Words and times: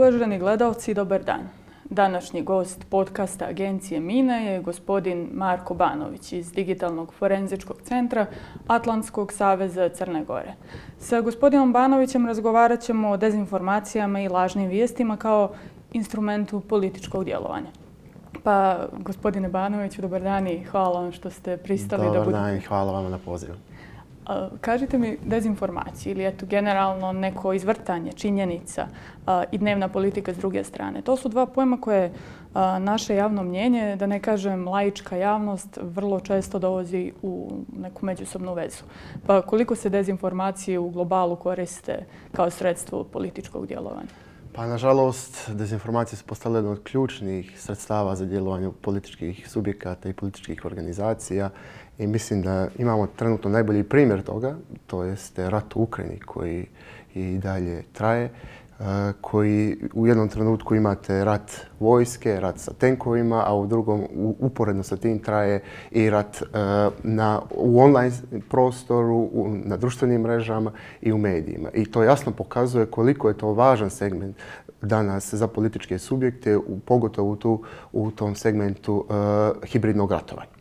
Uvaženi 0.00 0.38
gledalci, 0.38 0.94
dobar 0.94 1.24
dan. 1.24 1.40
Današnji 1.84 2.42
gost 2.42 2.84
podcasta 2.90 3.44
agencije 3.44 4.00
Mine 4.00 4.46
je 4.46 4.62
gospodin 4.62 5.28
Marko 5.32 5.74
Banović 5.74 6.32
iz 6.32 6.52
Digitalnog 6.52 7.14
forenzičkog 7.14 7.76
centra 7.82 8.26
Atlantskog 8.66 9.32
saveza 9.32 9.88
Crne 9.88 10.24
Gore. 10.24 10.54
Sa 10.98 11.20
gospodinom 11.20 11.72
Banovićem 11.72 12.26
razgovarat 12.26 12.80
ćemo 12.80 13.10
o 13.10 13.16
dezinformacijama 13.16 14.20
i 14.20 14.28
lažnim 14.28 14.68
vijestima 14.68 15.16
kao 15.16 15.50
instrumentu 15.92 16.60
političkog 16.60 17.24
djelovanja. 17.24 17.70
Pa, 18.42 18.86
gospodine 18.98 19.48
Banoviću, 19.48 20.02
dobar 20.02 20.22
dan 20.22 20.48
i 20.48 20.64
hvala 20.64 21.00
vam 21.00 21.12
što 21.12 21.30
ste 21.30 21.56
pristali 21.56 22.02
dobar 22.02 22.18
da 22.18 22.24
budete... 22.24 22.38
Dobar 22.38 22.50
dan 22.50 22.56
i 22.56 22.60
hvala 22.60 22.92
vam 22.92 23.10
na 23.10 23.18
pozivu. 23.18 23.54
Kažite 24.60 24.98
mi 24.98 25.18
dezinformacije 25.24 26.10
ili 26.10 26.26
eto 26.26 26.46
generalno 26.46 27.12
neko 27.12 27.52
izvrtanje 27.52 28.12
činjenica 28.12 28.86
i 29.52 29.58
dnevna 29.58 29.88
politika 29.88 30.34
s 30.34 30.38
druge 30.38 30.64
strane. 30.64 31.02
To 31.02 31.16
su 31.16 31.28
dva 31.28 31.46
pojma 31.46 31.80
koje 31.80 32.12
naše 32.78 33.14
javno 33.14 33.42
mnjenje, 33.42 33.96
da 33.96 34.06
ne 34.06 34.20
kažem 34.20 34.68
laička 34.68 35.16
javnost, 35.16 35.78
vrlo 35.82 36.20
često 36.20 36.58
dovozi 36.58 37.12
u 37.22 37.50
neku 37.78 38.06
međusobnu 38.06 38.54
vezu. 38.54 38.84
Pa 39.26 39.42
koliko 39.42 39.74
se 39.74 39.88
dezinformacije 39.88 40.78
u 40.78 40.90
globalu 40.90 41.36
koriste 41.36 42.06
kao 42.32 42.50
sredstvo 42.50 43.04
političkog 43.04 43.66
djelovanja? 43.66 44.29
Pa, 44.52 44.66
nažalost, 44.66 45.50
dezinformacije 45.50 46.16
su 46.16 46.24
postale 46.24 46.58
jedno 46.58 46.70
od 46.70 46.82
ključnih 46.82 47.60
sredstava 47.60 48.16
za 48.16 48.26
djelovanje 48.26 48.70
političkih 48.82 49.48
subjekata 49.48 50.08
i 50.08 50.12
političkih 50.12 50.64
organizacija 50.64 51.50
I 52.00 52.06
mislim 52.06 52.42
da 52.42 52.68
imamo 52.78 53.06
trenutno 53.06 53.50
najbolji 53.50 53.84
primjer 53.84 54.22
toga, 54.22 54.56
to 54.86 55.04
jeste 55.04 55.50
rat 55.50 55.76
u 55.76 55.82
Ukrajini 55.82 56.20
koji 56.20 56.66
i 57.14 57.38
dalje 57.38 57.82
traje, 57.92 58.30
Eh, 58.80 59.12
koji 59.20 59.76
u 59.94 60.06
jednom 60.06 60.28
trenutku 60.28 60.74
imate 60.74 61.24
rat 61.24 61.52
vojske, 61.80 62.40
rat 62.40 62.58
sa 62.58 62.72
tenkovima, 62.72 63.44
a 63.46 63.54
u 63.54 63.66
drugom 63.66 64.06
uporedno 64.38 64.82
sa 64.82 64.96
tim 64.96 65.18
traje 65.18 65.62
i 65.90 66.10
rat 66.10 66.42
eh, 66.42 66.46
na, 67.02 67.40
u 67.54 67.80
online 67.80 68.12
prostoru, 68.48 69.28
na 69.64 69.76
društvenim 69.76 70.20
mrežama 70.20 70.72
i 71.00 71.12
u 71.12 71.18
medijima. 71.18 71.68
I 71.74 71.84
to 71.84 72.02
jasno 72.02 72.32
pokazuje 72.32 72.86
koliko 72.86 73.28
je 73.28 73.38
to 73.38 73.52
važan 73.52 73.90
segment 73.90 74.36
danas 74.82 75.34
za 75.34 75.48
političke 75.48 75.98
subjekte, 75.98 76.58
pogotovo 76.84 77.36
tu, 77.36 77.62
u 77.92 78.10
tom 78.10 78.34
segmentu 78.34 78.94
uh, 79.08 79.64
hibridnog 79.64 80.12
ratovanja. 80.12 80.59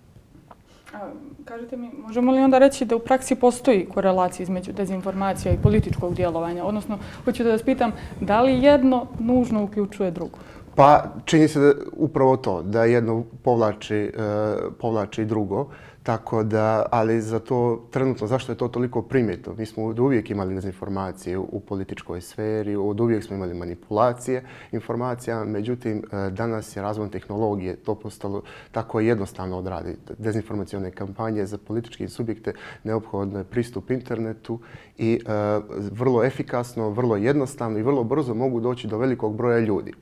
Kažete 1.50 1.78
mi, 1.78 1.90
možemo 1.98 2.32
li 2.32 2.42
onda 2.42 2.58
reći 2.58 2.86
da 2.86 2.96
u 2.96 3.00
praksi 3.00 3.36
postoji 3.36 3.86
korelacija 3.94 4.44
između 4.44 4.72
dezinformacija 4.72 5.54
i 5.54 5.58
političkog 5.64 6.16
djelovanja? 6.16 6.66
Odnosno, 6.66 6.98
hoću 7.26 7.44
da 7.44 7.52
vas 7.52 7.64
pitam, 7.64 7.92
da 8.22 8.42
li 8.42 8.64
jedno 8.64 9.08
nužno 9.20 9.64
uključuje 9.64 10.12
drugo? 10.12 10.38
Pa, 10.80 11.04
čini 11.26 11.48
se 11.48 11.60
da 11.60 11.74
upravo 11.98 12.38
to, 12.38 12.62
da 12.64 12.84
jedno 12.84 13.24
povlači, 13.44 14.12
uh, 14.16 14.74
povlači 14.80 15.26
drugo. 15.26 15.68
Tako 16.04 16.44
da, 16.44 16.86
ali 16.92 17.22
za 17.22 17.40
to 17.40 17.88
trenutno, 17.92 18.28
zašto 18.28 18.52
je 18.52 18.58
to 18.58 18.68
toliko 18.68 19.02
primjetno? 19.02 19.54
Mi 19.58 19.66
smo 19.66 19.86
od 19.86 20.00
uvijek 20.00 20.30
imali 20.30 20.56
dezinformacije 20.56 21.38
u 21.38 21.60
političkoj 21.60 22.22
sferi, 22.22 22.76
od 22.76 23.00
uvijek 23.00 23.24
smo 23.24 23.36
imali 23.36 23.54
manipulacije 23.54 24.44
informacija, 24.72 25.44
međutim, 25.44 25.98
e, 25.98 26.30
danas 26.30 26.76
je 26.76 26.82
razvoj 26.82 27.12
tehnologije 27.12 27.76
to 27.76 27.96
postalo 27.96 28.42
tako 28.72 29.00
jednostavno 29.00 29.58
odraditi. 29.58 30.14
Dezinformacijone 30.18 30.92
kampanje 30.92 31.46
za 31.46 31.58
političke 31.58 32.08
subjekte 32.08 32.54
neophodno 32.84 33.40
je 33.40 33.44
pristup 33.44 33.92
internetu 33.92 34.60
i 34.98 35.20
uh, 35.26 35.64
vrlo 35.92 36.24
efikasno, 36.24 36.90
vrlo 36.90 37.16
jednostavno 37.16 37.80
i 37.80 37.84
vrlo 37.84 38.04
brzo 38.04 38.34
mogu 38.34 38.60
doći 38.60 38.88
do 38.88 38.98
velikog 38.98 39.36
broja 39.36 39.60
ljudi. 39.60 39.94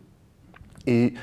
I 0.88 1.14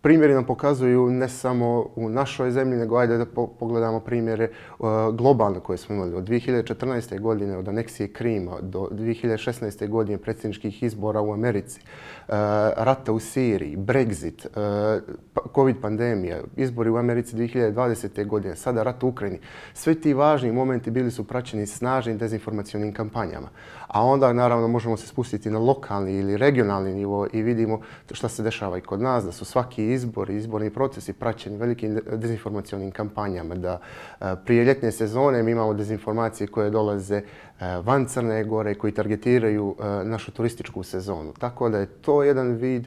primjeri 0.00 0.34
nam 0.34 0.44
pokazuju 0.44 1.10
ne 1.10 1.28
samo 1.28 1.90
u 1.96 2.08
našoj 2.08 2.50
zemlji, 2.50 2.78
nego 2.78 2.96
ajde 2.96 3.18
da 3.18 3.26
pogledamo 3.58 4.00
primjere 4.00 4.48
uh, 4.78 4.86
globalne 5.14 5.60
koje 5.60 5.78
smo 5.78 5.94
imali. 5.94 6.14
Od 6.14 6.28
2014. 6.28 7.20
godine, 7.20 7.56
od 7.56 7.68
aneksije 7.68 8.12
Krima, 8.12 8.60
do 8.60 8.88
2016. 8.92 9.88
godine 9.88 10.18
predsjedničkih 10.18 10.82
izbora 10.82 11.20
u 11.20 11.32
Americi, 11.32 11.80
Eh, 12.28 12.34
rata 12.76 13.12
u 13.12 13.20
Siriji, 13.20 13.76
Brexit, 13.76 14.46
eh, 14.46 15.00
pa, 15.34 15.40
COVID 15.54 15.76
pandemija, 15.82 16.40
izbori 16.56 16.90
u 16.90 16.96
Americi 16.96 17.36
2020. 17.36 18.24
godine, 18.24 18.56
sada 18.56 18.82
rat 18.82 19.02
u 19.02 19.08
Ukrajini. 19.08 19.40
svi 19.74 20.00
ti 20.00 20.14
važni 20.14 20.52
momenti 20.52 20.90
bili 20.90 21.10
su 21.10 21.24
praćeni 21.24 21.66
snažnim 21.66 22.18
dezinformacijonim 22.18 22.92
kampanjama. 22.92 23.48
A 23.88 24.04
onda, 24.04 24.32
naravno, 24.32 24.68
možemo 24.68 24.96
se 24.96 25.06
spustiti 25.06 25.50
na 25.50 25.58
lokalni 25.58 26.14
ili 26.18 26.36
regionalni 26.36 26.94
nivo 26.94 27.26
i 27.32 27.42
vidimo 27.42 27.80
šta 28.12 28.28
se 28.28 28.42
dešava 28.42 28.78
i 28.78 28.80
kod 28.80 29.00
nas, 29.00 29.24
da 29.24 29.32
su 29.32 29.44
svaki 29.44 29.92
izbori, 29.92 30.36
izborni 30.36 30.70
procesi 30.70 31.12
praćeni 31.12 31.56
velikim 31.56 32.00
dezinformacijonim 32.12 32.90
kampanjama, 32.90 33.54
da 33.54 33.80
eh, 34.20 34.24
prije 34.44 34.64
ljetne 34.64 34.92
sezone 34.92 35.42
mi 35.42 35.50
imamo 35.50 35.74
dezinformacije 35.74 36.46
koje 36.46 36.70
dolaze 36.70 37.22
van 37.60 38.06
Crne 38.06 38.44
Gore, 38.44 38.74
koji 38.74 38.92
targetiraju 38.92 39.74
e, 39.78 40.04
našu 40.04 40.32
turističku 40.32 40.82
sezonu. 40.82 41.32
Tako 41.38 41.68
da 41.68 41.78
je 41.78 41.86
to 41.86 42.22
jedan 42.22 42.52
vid 42.52 42.86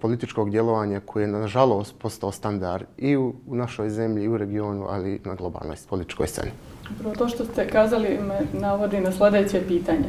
političkog 0.00 0.50
djelovanja 0.50 1.00
koji 1.00 1.22
je, 1.22 1.26
nažalost, 1.26 1.94
postao 1.98 2.32
standard 2.32 2.86
i 2.98 3.16
u 3.16 3.34
našoj 3.46 3.90
zemlji, 3.90 4.24
i 4.24 4.28
u 4.28 4.36
regionu, 4.36 4.86
ali 4.88 5.14
i 5.14 5.28
na 5.28 5.34
globalnoj 5.34 5.76
političkoj 5.88 6.26
sceni. 6.26 6.50
Prvo 6.98 7.14
to 7.14 7.28
što 7.28 7.44
ste 7.44 7.68
kazali 7.68 8.18
me 8.28 8.60
navodi 8.60 9.00
na 9.00 9.12
sljedeće 9.12 9.62
pitanje. 9.68 10.04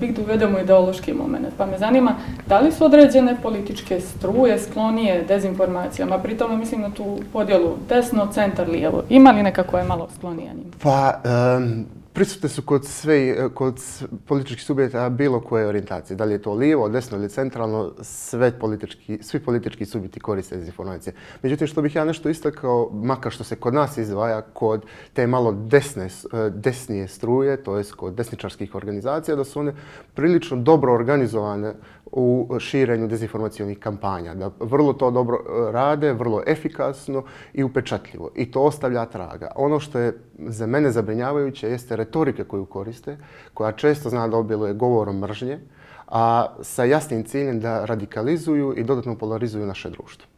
Bih 0.00 0.16
da 0.16 0.22
uvedemo 0.22 0.58
ideološki 0.58 1.12
moment. 1.12 1.46
Pa 1.58 1.66
me 1.66 1.78
zanima 1.78 2.16
da 2.46 2.60
li 2.60 2.72
su 2.72 2.84
određene 2.84 3.36
političke 3.42 4.00
struje 4.00 4.58
sklonije 4.58 5.24
dezinformacijama? 5.28 6.18
Pri 6.18 6.36
tome 6.36 6.56
mislim 6.56 6.80
na 6.80 6.90
tu 6.90 7.18
podjelu 7.32 7.76
desno, 7.88 8.26
centar, 8.32 8.68
lijevo. 8.68 9.02
Ima 9.08 9.30
li 9.30 9.42
nekako 9.42 9.78
je 9.78 9.84
malo 9.84 10.08
sklonija 10.16 10.52
njima? 10.52 10.70
Pa, 10.82 11.20
um, 11.58 11.86
prisutne 12.14 12.48
su 12.48 12.62
kod 12.62 12.86
sve 12.86 13.48
kod 13.54 13.80
političkih 14.26 14.64
subjekta 14.64 15.08
bilo 15.10 15.40
koje 15.40 15.66
orijentacije. 15.66 16.16
Da 16.16 16.24
li 16.24 16.32
je 16.32 16.42
to 16.42 16.54
lijevo, 16.54 16.88
desno 16.88 17.18
ili 17.18 17.28
centralno, 17.28 17.92
sve 18.02 18.58
politički, 18.58 19.18
svi 19.22 19.40
politički 19.40 19.86
subjekti 19.86 20.20
koriste 20.20 20.56
dezinformacije. 20.56 21.14
Međutim, 21.42 21.66
što 21.66 21.82
bih 21.82 21.94
ja 21.94 22.04
nešto 22.04 22.28
istakao, 22.28 22.90
makar 22.92 23.32
što 23.32 23.44
se 23.44 23.56
kod 23.56 23.74
nas 23.74 23.98
izdvaja, 23.98 24.40
kod 24.40 24.84
te 25.12 25.26
malo 25.26 25.52
desne, 25.52 26.08
desnije 26.50 27.08
struje, 27.08 27.62
to 27.62 27.76
jest 27.76 27.94
kod 27.94 28.14
desničarskih 28.14 28.74
organizacija, 28.74 29.36
da 29.36 29.44
su 29.44 29.60
one 29.60 29.74
prilično 30.14 30.56
dobro 30.56 30.94
organizovane 30.94 31.74
u 32.12 32.56
širenju 32.58 33.06
dezinformacijonih 33.06 33.78
kampanja. 33.78 34.34
Da 34.34 34.50
vrlo 34.60 34.92
to 34.92 35.10
dobro 35.10 35.36
e, 35.36 35.72
rade, 35.72 36.12
vrlo 36.12 36.42
efikasno 36.46 37.24
i 37.52 37.64
upečatljivo. 37.64 38.30
I 38.34 38.50
to 38.50 38.62
ostavlja 38.62 39.06
traga. 39.06 39.50
Ono 39.56 39.80
što 39.80 39.98
je 39.98 40.18
za 40.38 40.66
mene 40.66 40.90
zabrinjavajuće 40.90 41.68
jeste 41.68 41.96
retorike 41.96 42.44
koju 42.44 42.66
koriste, 42.66 43.18
koja 43.54 43.72
često 43.72 44.10
zna 44.10 44.28
da 44.28 44.36
obiluje 44.36 44.74
govorom 44.74 45.18
mržnje, 45.18 45.60
a 46.08 46.54
sa 46.62 46.84
jasnim 46.84 47.24
ciljem 47.24 47.60
da 47.60 47.84
radikalizuju 47.84 48.74
i 48.76 48.84
dodatno 48.84 49.18
polarizuju 49.18 49.66
naše 49.66 49.90
društvo. 49.90 50.33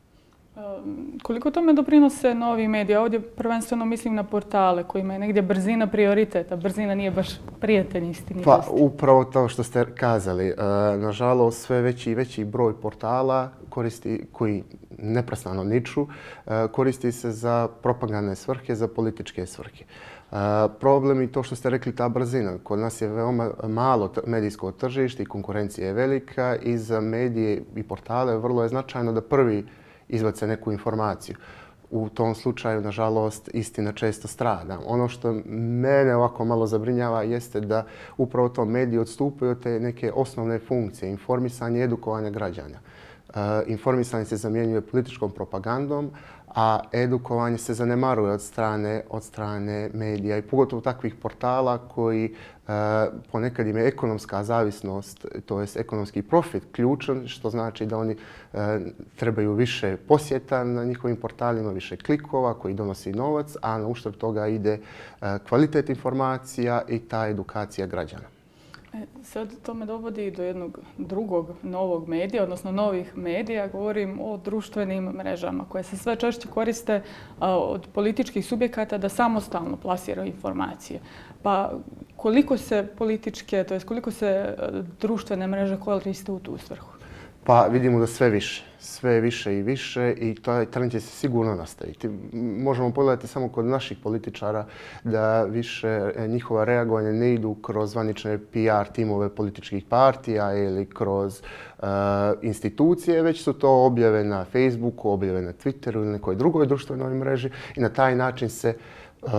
Koliko 1.23 1.51
tome 1.51 1.73
doprinose 1.73 2.35
novi 2.35 2.69
mediji? 2.69 2.97
Ovdje 2.97 3.21
prvenstveno 3.21 3.85
mislim 3.85 4.15
na 4.15 4.25
portale 4.25 4.85
kojima 4.85 5.13
je 5.13 5.19
negdje 5.19 5.43
brzina 5.43 5.87
prioriteta. 5.87 6.57
Brzina 6.57 6.95
nije 6.95 7.11
baš 7.11 7.29
prijatelj 7.61 8.11
istini. 8.11 8.43
Pa 8.45 8.65
upravo 8.71 9.25
to 9.25 9.49
što 9.49 9.63
ste 9.63 9.85
kazali. 9.95 10.55
Nažalost, 10.99 11.63
sve 11.63 11.81
veći 11.81 12.11
i 12.11 12.15
veći 12.15 12.45
broj 12.45 12.81
portala 12.81 13.51
koristi, 13.69 14.27
koji 14.33 14.65
neprestano 14.99 15.65
niču, 15.65 16.07
koristi 16.73 17.13
se 17.13 17.31
za 17.31 17.69
propagandne 17.83 18.35
svrhe, 18.35 18.75
za 18.75 18.89
političke 18.89 19.47
svrhe. 19.47 19.85
Problem 20.81 21.21
je 21.21 21.33
to 21.33 21.43
što 21.43 21.57
ste 21.57 21.71
rekli, 21.71 21.97
ta 21.97 22.09
brzina. 22.09 22.59
Kod 22.63 22.79
nas 22.79 23.01
je 23.01 23.09
veoma 23.09 23.51
malo 23.69 24.13
medijsko 24.27 24.73
tržište 24.73 25.23
i 25.23 25.27
konkurencija 25.27 25.87
je 25.87 25.93
velika 25.93 26.57
i 26.63 26.79
za 26.79 27.01
medije 27.01 27.63
i 27.77 27.83
portale 27.83 28.39
vrlo 28.39 28.63
je 28.63 28.69
značajno 28.69 29.13
da 29.13 29.21
prvi 29.21 29.65
izvace 30.09 30.47
neku 30.47 30.73
informaciju. 30.73 31.37
U 31.91 32.09
tom 32.09 32.35
slučaju, 32.35 32.81
nažalost, 32.81 33.51
istina 33.55 33.93
često 33.93 34.29
strada. 34.29 34.79
Ono 34.87 35.09
što 35.09 35.33
mene 35.47 36.17
ovako 36.17 36.45
malo 36.45 36.67
zabrinjava 36.67 37.23
jeste 37.23 37.61
da 37.61 37.85
upravo 38.17 38.49
to 38.49 38.65
mediji 38.65 38.99
odstupaju 38.99 39.51
od 39.51 39.63
te 39.63 39.81
neke 39.81 40.13
osnovne 40.13 40.59
funkcije, 40.59 41.11
informisanje 41.11 41.81
i 41.81 41.83
edukovanje 41.83 42.31
građana. 42.31 42.79
E, 43.35 43.63
informisanje 43.67 44.25
se 44.25 44.37
zamjenjuje 44.37 44.81
političkom 44.81 45.31
propagandom, 45.31 46.11
a 46.49 46.81
edukovanje 46.93 47.59
se 47.59 47.75
zanemaruje 47.75 48.33
od 48.33 48.43
strane 48.43 49.03
od 49.11 49.25
strane 49.25 49.91
medija 49.95 50.39
i 50.39 50.43
pogotovo 50.43 50.83
takvih 50.83 51.15
portala 51.15 51.79
koji 51.79 52.25
e, 52.25 52.73
ponekad 53.33 53.67
im 53.67 53.77
je 53.77 53.87
ekonomska 53.87 54.45
zavisnost, 54.45 55.27
to 55.47 55.61
jest 55.61 55.77
ekonomski 55.77 56.23
profit 56.23 56.63
ključan, 56.73 57.29
što 57.29 57.51
znači 57.51 57.87
da 57.87 57.99
oni 57.99 58.17
e, 58.53 58.79
trebaju 59.17 59.53
više 59.53 59.97
posjeta 59.97 60.65
na 60.65 60.85
njihovim 60.85 61.17
portalima, 61.17 61.71
više 61.71 61.97
klikova 61.97 62.55
koji 62.55 62.75
donosi 62.75 63.13
novac, 63.13 63.57
a 63.63 63.79
na 63.79 63.87
uštrb 63.87 64.15
toga 64.15 64.47
ide 64.47 64.73
e, 64.73 65.39
kvalitet 65.49 65.89
informacija 65.89 66.83
i 66.89 66.99
ta 66.99 67.29
edukacija 67.29 67.87
građana. 67.87 68.36
E, 68.95 69.07
sad 69.23 69.49
to 69.63 69.75
me 69.75 69.87
dovodi 69.87 70.31
do 70.31 70.43
jednog 70.43 70.79
drugog 70.99 71.51
novog 71.63 72.09
medija, 72.09 72.43
odnosno 72.43 72.73
novih 72.73 73.17
medija. 73.17 73.69
Govorim 73.69 74.21
o 74.21 74.37
društvenim 74.37 75.05
mrežama 75.05 75.65
koje 75.69 75.85
se 75.85 75.97
sve 75.97 76.17
češće 76.17 76.49
koriste 76.49 77.03
od 77.41 77.87
političkih 77.93 78.47
subjekata 78.47 78.99
da 78.99 79.09
samostalno 79.09 79.77
plasiraju 79.77 80.27
informacije. 80.27 81.01
Pa 81.43 81.73
koliko 82.17 82.57
se 82.57 82.89
političke, 82.99 83.65
to 83.65 83.75
jest 83.75 83.87
koliko 83.87 84.11
se 84.11 84.27
e, 84.27 84.57
društvene 85.01 85.47
mreže 85.47 85.81
koriste 85.81 86.33
u 86.33 86.39
tu 86.39 86.59
svrhu? 86.59 86.96
Pa 87.47 87.67
vidimo 87.71 87.99
da 87.99 88.07
sve 88.07 88.31
više, 88.31 88.65
sve 88.79 89.21
više 89.21 89.59
i 89.59 89.63
više 89.63 90.15
i 90.19 90.35
taj 90.35 90.67
trend 90.67 90.93
će 90.93 91.01
se 91.01 91.07
sigurno 91.07 91.55
nastaviti. 91.55 92.09
Možemo 92.33 92.91
pogledati 92.91 93.27
samo 93.27 93.49
kod 93.49 93.65
naših 93.65 93.99
političara 94.03 94.67
da 95.05 95.43
više 95.45 96.13
e, 96.17 96.29
njihova 96.29 96.65
reagovanja 96.65 97.13
ne 97.13 97.35
idu 97.35 97.55
kroz 97.55 97.91
zvanične 97.91 98.39
PR 98.39 98.93
timove 98.93 99.29
političkih 99.29 99.85
partija 99.89 100.55
ili 100.55 100.87
kroz 100.87 101.43
uh, 101.79 101.87
institucije, 102.43 103.23
već 103.23 103.43
su 103.43 103.53
to 103.53 103.85
objave 103.85 104.25
na 104.25 104.45
Facebooku, 104.45 105.11
objave 105.11 105.43
na 105.43 105.53
Twitteru 105.53 105.97
ili 105.97 106.07
nekoj 106.07 106.35
drugoj 106.35 106.67
društvenoj 106.67 107.15
mreži 107.15 107.51
i 107.77 107.81
na 107.81 107.89
taj 107.89 108.17
način 108.17 108.49
se 108.49 108.75
uh, 109.23 109.31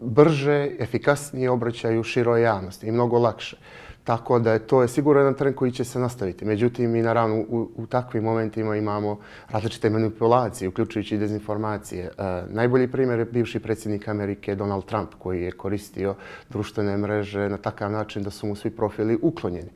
brže, 0.00 0.70
efikasnije 0.78 1.50
obraćaju 1.50 2.02
široj 2.02 2.42
javnosti 2.42 2.86
i 2.86 2.92
mnogo 2.92 3.18
lakše. 3.18 3.56
Tako 4.04 4.38
da 4.38 4.52
je 4.52 4.58
to 4.58 4.82
je 4.82 4.88
sigurno 4.88 5.20
jedan 5.20 5.34
trend 5.34 5.56
koji 5.56 5.72
će 5.72 5.84
se 5.84 5.98
nastaviti. 5.98 6.44
Međutim, 6.44 6.90
mi 6.90 7.02
naravno 7.02 7.36
u, 7.36 7.68
u 7.76 7.86
takvim 7.86 8.24
momentima 8.24 8.76
imamo 8.76 9.18
različite 9.48 9.90
manipulacije, 9.90 10.68
uključujući 10.68 11.18
dezinformacije. 11.18 12.04
E, 12.04 12.42
najbolji 12.48 12.88
primjer 12.88 13.18
je 13.18 13.24
bivši 13.24 13.60
predsjednik 13.60 14.08
Amerike 14.08 14.54
Donald 14.54 14.84
Trump 14.84 15.14
koji 15.18 15.42
je 15.42 15.52
koristio 15.52 16.14
društvene 16.48 16.96
mreže 16.96 17.48
na 17.48 17.56
takav 17.56 17.92
način 17.92 18.22
da 18.22 18.30
su 18.30 18.46
mu 18.46 18.56
svi 18.56 18.70
profili 18.70 19.18
uklonjeni. 19.22 19.70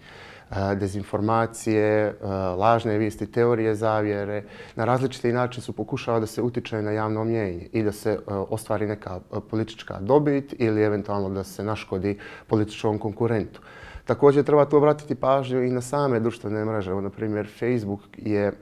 E, 0.51 0.75
dezinformacije, 0.75 1.87
e, 1.87 2.15
lažne 2.59 2.99
vijesti, 2.99 3.33
teorije 3.33 3.75
zavjere, 3.75 4.43
na 4.77 4.85
različiti 4.85 5.33
način 5.33 5.63
su 5.63 5.73
pokušava 5.73 6.21
da 6.21 6.27
se 6.27 6.43
utiče 6.43 6.83
na 6.83 6.91
javno 6.91 7.25
mnjenje 7.25 7.69
i 7.73 7.83
da 7.83 7.93
se 7.93 8.11
e, 8.11 8.19
ostvari 8.27 8.87
neka 8.87 9.21
e, 9.21 9.37
politička 9.51 9.99
dobit 10.01 10.55
ili 10.59 10.83
eventualno 10.83 11.29
da 11.29 11.45
se 11.45 11.65
naškodi 11.65 12.19
političkom 12.47 12.99
konkurentu. 12.99 13.61
Također 14.09 14.45
treba 14.45 14.65
tu 14.65 14.77
obratiti 14.77 15.15
pažnju 15.15 15.63
i 15.63 15.71
na 15.71 15.81
same 15.81 16.21
društvene 16.21 16.65
mreže. 16.65 16.95
Na 16.95 17.11
primjer, 17.11 17.49
Facebook 17.59 18.01
je 18.17 18.47
e, 18.47 18.53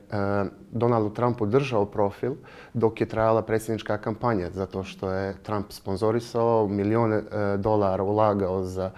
Donaldu 0.70 1.10
Trumpu 1.10 1.46
držao 1.46 1.84
profil 1.86 2.34
dok 2.74 3.00
je 3.00 3.08
trajala 3.08 3.42
predsjednička 3.42 3.98
kampanja, 3.98 4.50
zato 4.50 4.82
što 4.82 5.10
je 5.10 5.36
Trump 5.42 5.66
sponzorisao, 5.68 6.68
milijone 6.68 7.16
e, 7.16 7.56
dolara 7.56 8.02
ulagao 8.02 8.64
za 8.64 8.84
e, 8.84 8.90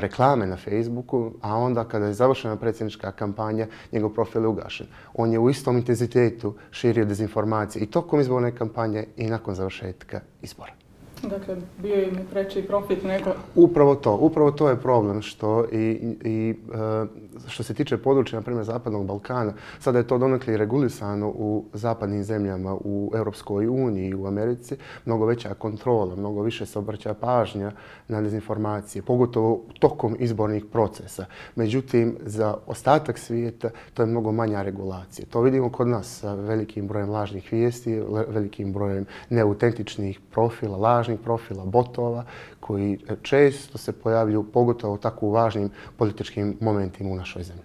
reklame 0.00 0.46
na 0.46 0.56
Facebooku, 0.56 1.32
a 1.42 1.56
onda 1.56 1.84
kada 1.84 2.06
je 2.06 2.14
završena 2.14 2.56
predsjednička 2.56 3.12
kampanja, 3.12 3.66
njegov 3.92 4.10
profil 4.10 4.42
je 4.42 4.48
ugašen. 4.48 4.86
On 5.14 5.32
je 5.32 5.38
u 5.38 5.50
istom 5.50 5.76
intenzitetu 5.76 6.54
širio 6.70 7.04
dezinformacije 7.04 7.82
i 7.82 7.90
tokom 7.90 8.20
izborne 8.20 8.56
kampanje 8.56 9.06
i 9.16 9.26
nakon 9.26 9.54
završetka 9.54 10.20
izbora. 10.42 10.87
Dakle, 11.22 11.56
bio 11.78 12.02
im 12.02 12.18
preći 12.30 12.62
profit 12.62 13.04
nego... 13.04 13.30
Upravo 13.54 13.94
to. 13.94 14.16
Upravo 14.16 14.50
to 14.50 14.68
je 14.68 14.76
problem 14.76 15.22
što 15.22 15.64
i, 15.72 16.16
i 16.24 16.54
e, 16.74 17.06
što 17.46 17.62
se 17.62 17.74
tiče 17.74 17.96
područja, 17.96 18.38
na 18.38 18.42
primjer, 18.42 18.64
Zapadnog 18.64 19.06
Balkana, 19.06 19.52
sada 19.80 19.98
je 19.98 20.06
to 20.06 20.18
donekli 20.18 20.56
regulisano 20.56 21.28
u 21.28 21.64
zapadnim 21.72 22.24
zemljama, 22.24 22.74
u 22.74 23.12
Europskoj 23.14 23.66
uniji 23.66 24.08
i 24.08 24.14
u 24.14 24.26
Americi, 24.26 24.76
mnogo 25.04 25.26
veća 25.26 25.54
kontrola, 25.54 26.16
mnogo 26.16 26.42
više 26.42 26.66
se 26.66 26.78
obraća 26.78 27.14
pažnja 27.14 27.72
na 28.08 28.20
dezinformacije, 28.20 29.02
pogotovo 29.02 29.60
tokom 29.78 30.16
izbornih 30.18 30.64
procesa. 30.72 31.24
Međutim, 31.54 32.16
za 32.20 32.56
ostatak 32.66 33.18
svijeta 33.18 33.70
to 33.94 34.02
je 34.02 34.06
mnogo 34.06 34.32
manja 34.32 34.62
regulacija. 34.62 35.26
To 35.30 35.40
vidimo 35.40 35.70
kod 35.70 35.88
nas 35.88 36.18
sa 36.20 36.34
velikim 36.34 36.88
brojem 36.88 37.10
lažnih 37.10 37.52
vijesti, 37.52 38.02
velikim 38.28 38.72
brojem 38.72 39.06
neautentičnih 39.30 40.20
profila, 40.30 40.76
lažnih 40.76 41.07
profila, 41.16 41.64
botova, 41.64 42.24
koji 42.60 42.92
e, 43.08 43.16
često 43.22 43.78
se 43.78 43.92
pojavljuju 43.92 44.52
pogotovo 44.52 44.94
u 44.94 44.98
tako 44.98 45.30
važnim 45.30 45.70
političkim 45.96 46.56
momentima 46.60 47.10
u 47.10 47.16
našoj 47.16 47.42
zemlji. 47.42 47.64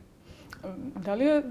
Da 0.96 1.14
li 1.14 1.26
je 1.26 1.44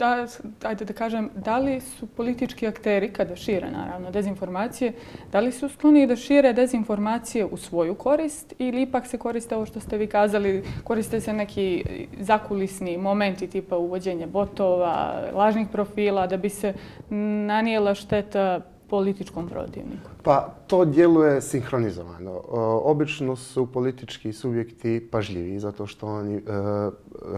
da, 0.00 0.26
ajde 0.68 0.84
da 0.84 0.92
kažem, 0.92 1.30
da 1.34 1.58
li 1.58 1.80
su 1.80 2.06
politički 2.06 2.66
akteri, 2.66 3.12
kada 3.12 3.36
šire 3.36 3.70
naravno 3.70 4.10
dezinformacije, 4.10 4.92
da 5.32 5.40
li 5.40 5.52
su 5.52 5.68
skloni 5.68 6.06
da 6.06 6.16
šire 6.16 6.52
dezinformacije 6.52 7.44
u 7.44 7.56
svoju 7.56 7.94
korist 7.94 8.54
ili 8.58 8.82
ipak 8.82 9.06
se 9.06 9.18
koriste 9.18 9.56
ovo 9.56 9.66
što 9.66 9.80
ste 9.80 9.98
vi 9.98 10.06
kazali, 10.06 10.64
koriste 10.84 11.20
se 11.20 11.32
neki 11.32 11.84
zakulisni 12.20 12.96
momenti 12.96 13.46
tipa 13.46 13.76
uvođenje 13.76 14.26
botova, 14.26 15.22
lažnih 15.34 15.68
profila, 15.72 16.26
da 16.26 16.36
bi 16.36 16.48
se 16.48 16.74
nanijela 17.46 17.94
šteta 17.94 18.60
političkom 18.90 19.48
protivniku? 19.48 20.10
Pa 20.22 20.54
to 20.66 20.84
djeluje 20.84 21.40
sinhronizovano. 21.40 22.30
E, 22.30 22.40
obično 22.84 23.36
su 23.36 23.66
politički 23.66 24.32
subjekti 24.32 25.08
pažljivi 25.10 25.58
zato 25.58 25.86
što 25.86 26.06
oni 26.06 26.36
e, 26.36 26.40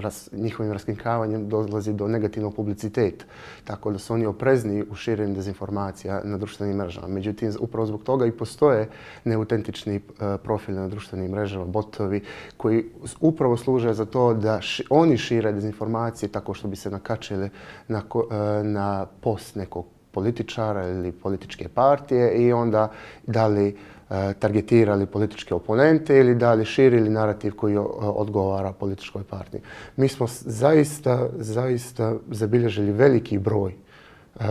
ras, 0.01 0.29
njihovim 0.33 0.73
raskinkavanjem 0.73 1.49
dolazi 1.49 1.93
do 1.93 2.09
negativnog 2.09 2.55
publiciteta. 2.55 3.25
Tako 3.65 3.91
da 3.91 3.99
su 3.99 4.15
oni 4.15 4.27
oprezni 4.27 4.85
u 4.91 4.95
širenju 4.95 5.35
dezinformacija 5.35 6.21
na 6.25 6.39
društvenim 6.39 6.77
mrežama. 6.77 7.09
Međutim, 7.09 7.53
upravo 7.61 7.87
zbog 7.87 8.03
toga 8.03 8.27
i 8.27 8.33
postoje 8.33 8.89
neautentični 9.25 9.97
e, 9.97 10.01
profili 10.43 10.79
na 10.79 10.89
društvenim 10.89 11.31
mrežama, 11.31 11.65
botovi, 11.65 12.23
koji 12.57 12.85
upravo 13.21 13.57
služe 13.57 13.95
za 13.95 14.05
to 14.05 14.35
da 14.35 14.61
ši, 14.61 14.85
oni 14.91 15.19
šire 15.19 15.53
dezinformacije 15.53 16.29
tako 16.29 16.55
što 16.55 16.69
bi 16.69 16.77
se 16.77 16.91
nakačile 16.91 17.51
na, 17.89 18.03
e, 18.31 18.65
na 18.65 19.07
post 19.21 19.57
nekog 19.57 20.02
političara 20.13 20.89
ili 20.89 21.13
političke 21.13 21.69
partije 21.69 22.35
i 22.35 22.53
onda 22.53 22.89
da 23.27 23.47
li 23.47 23.69
eh, 23.69 24.35
targetirali 24.39 25.07
političke 25.07 25.55
oponente 25.55 26.19
ili 26.19 26.35
da 26.35 26.55
li 26.55 26.65
širili 26.65 27.11
narativ 27.11 27.55
koji 27.57 27.75
eh, 27.75 27.79
odgovara 28.01 28.73
političkoj 28.73 29.25
partiji. 29.25 29.61
Mi 29.97 30.09
smo 30.09 30.27
zaista, 30.41 31.29
zaista 31.39 32.15
zabilježili 32.31 32.93
veliki 32.93 33.39
broj 33.39 33.73
e, 33.73 34.45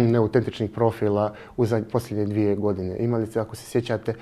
neautentičnih 0.12 0.70
profila 0.70 1.34
u 1.56 1.66
posljednje 1.92 2.26
dvije 2.26 2.56
godine. 2.56 2.96
Imali 2.98 3.26
ste, 3.26 3.40
ako 3.40 3.56
se 3.56 3.64
sjećate, 3.64 4.14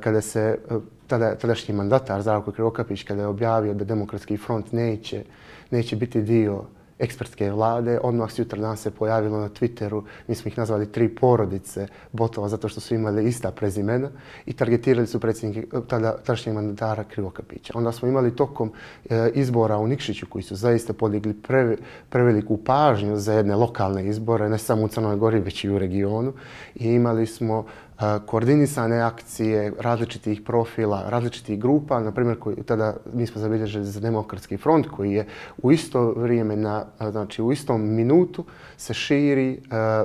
kada 0.00 0.20
se 0.20 0.58
tada, 1.06 1.34
tadašnji 1.34 1.74
mandatar 1.74 2.22
Zdravko 2.22 2.52
Krivokapić 2.52 3.02
kada 3.02 3.22
je 3.22 3.26
objavio 3.26 3.74
da 3.74 3.84
demokratski 3.84 4.36
front 4.36 4.72
neće, 4.72 5.24
neće 5.70 5.96
biti 5.96 6.22
dio 6.22 6.64
ekspertske 7.00 7.50
vlade. 7.50 7.98
Odmah 8.02 8.30
sutra 8.30 8.42
jutra 8.42 8.60
dan 8.60 8.76
se 8.76 8.90
pojavilo 8.90 9.40
na 9.40 9.48
Twitteru, 9.48 10.02
mi 10.28 10.34
smo 10.34 10.48
ih 10.48 10.58
nazvali 10.58 10.92
tri 10.92 11.08
porodice 11.08 11.86
botova 12.12 12.48
zato 12.48 12.68
što 12.68 12.80
su 12.80 12.94
imali 12.94 13.28
ista 13.28 13.50
prezimena 13.50 14.10
i 14.46 14.52
targetirali 14.52 15.06
su 15.06 15.20
predsjednike 15.20 15.66
tada 15.88 16.16
tadašnjeg 16.16 16.54
mandatara 16.54 17.04
Krivokapića. 17.04 17.72
Onda 17.76 17.92
smo 17.92 18.08
imali 18.08 18.36
tokom 18.36 18.72
e, 19.10 19.30
izbora 19.34 19.78
u 19.78 19.86
Nikšiću 19.86 20.26
koji 20.28 20.42
su 20.42 20.56
zaista 20.56 20.92
podigli 20.92 21.34
pre, 21.34 21.76
preveliku 22.08 22.56
pažnju 22.56 23.16
za 23.16 23.32
jedne 23.32 23.56
lokalne 23.56 24.06
izbore, 24.06 24.48
ne 24.48 24.58
samo 24.58 24.82
u 24.82 24.88
Crnoj 24.88 25.16
Gori, 25.16 25.40
već 25.40 25.64
i 25.64 25.70
u 25.70 25.78
regionu. 25.78 26.32
I 26.74 26.88
imali 26.88 27.26
smo 27.26 27.66
koordinisane 28.26 29.00
akcije 29.00 29.72
različitih 29.78 30.40
profila, 30.46 31.04
različitih 31.08 31.60
grupa, 31.60 32.00
na 32.00 32.12
primjer 32.12 32.38
koji 32.38 32.56
tada 32.56 32.96
mi 33.12 33.26
smo 33.26 33.40
zabilježili 33.40 33.84
za 33.84 34.00
demokratski 34.00 34.56
front 34.56 34.86
koji 34.88 35.12
je 35.12 35.26
u 35.62 35.72
isto 35.72 36.12
vrijeme 36.12 36.56
na 36.56 36.84
znači 37.10 37.42
u 37.42 37.52
istom 37.52 37.94
minutu 37.94 38.44
se 38.76 38.94
širi 38.94 39.62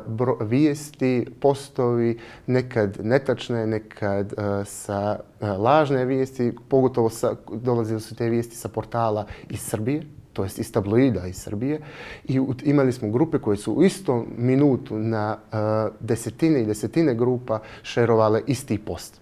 bro, 0.08 0.38
vijesti, 0.42 1.28
postovi, 1.42 2.20
nekad 2.48 2.98
netačne, 3.04 3.68
nekad 3.68 4.34
sa 4.66 5.20
lažne 5.42 6.06
vijesti, 6.06 6.54
pogotovo 6.70 7.10
sa, 7.10 7.36
dolazili 7.52 8.02
su 8.02 8.16
te 8.16 8.30
vijesti 8.30 8.56
sa 8.56 8.70
portala 8.70 9.26
iz 9.50 9.60
Srbije, 9.60 10.04
to 10.36 10.44
jest 10.44 10.60
iz 10.60 10.72
tabloida 10.72 11.28
iz 11.28 11.38
Srbije. 11.38 11.80
I 12.28 12.42
imali 12.64 12.92
smo 12.92 13.10
grupe 13.10 13.40
koje 13.40 13.58
su 13.58 13.74
u 13.74 13.84
istom 13.84 14.26
minutu 14.38 15.00
na 15.00 15.38
uh, 15.38 15.58
desetine 16.00 16.62
i 16.62 16.66
desetine 16.66 17.16
grupa 17.16 17.60
šerovale 17.84 18.42
isti 18.48 18.78
post. 18.78 19.22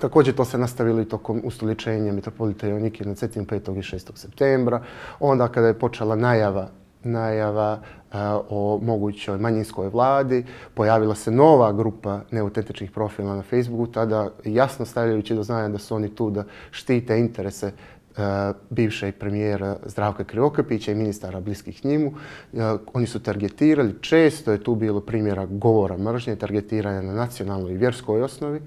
Također 0.00 0.34
to 0.34 0.44
se 0.44 0.58
nastavilo 0.58 1.00
i 1.00 1.08
tokom 1.08 1.40
ustoličenja 1.44 2.12
Mitropolita 2.12 2.66
Jonike 2.66 3.04
na 3.04 3.14
Cetin 3.14 3.46
5. 3.46 3.78
i 3.78 3.82
6. 3.82 4.10
septembra. 4.14 4.82
Onda 5.20 5.48
kada 5.48 5.66
je 5.66 5.78
počela 5.78 6.16
najava 6.16 6.68
najava 7.04 7.80
e, 7.80 8.16
o 8.48 8.80
mogućoj 8.82 9.38
manjinskoj 9.38 9.88
vladi, 9.88 10.44
pojavila 10.74 11.14
se 11.14 11.30
nova 11.30 11.72
grupa 11.72 12.20
neautentičnih 12.30 12.90
profila 12.90 13.36
na 13.36 13.42
Facebooku, 13.42 13.86
tada 13.86 14.30
jasno 14.44 14.86
stavljajući 14.86 15.34
do 15.34 15.42
znanja 15.42 15.68
da 15.68 15.78
su 15.78 15.94
oni 15.94 16.14
tu 16.14 16.30
da 16.30 16.44
štite 16.70 17.18
interese 17.18 17.72
Eh, 18.16 18.52
bivšeg 18.70 19.14
premijera 19.14 19.76
Zdravka 19.84 20.24
Krivokapića 20.24 20.92
i 20.92 20.94
ministara 20.94 21.40
bliskih 21.40 21.84
njemu. 21.84 22.12
Eh, 22.52 22.58
oni 22.92 23.06
su 23.06 23.20
targetirali, 23.20 23.94
često 24.00 24.52
je 24.52 24.64
tu 24.64 24.74
bilo 24.74 25.00
primjera 25.00 25.46
govora 25.46 25.96
mržnje, 25.96 26.36
targetiranja 26.36 27.02
na 27.02 27.12
nacionalnoj 27.12 27.72
i 27.72 27.76
vjerskoj 27.76 28.22
osnovi 28.22 28.60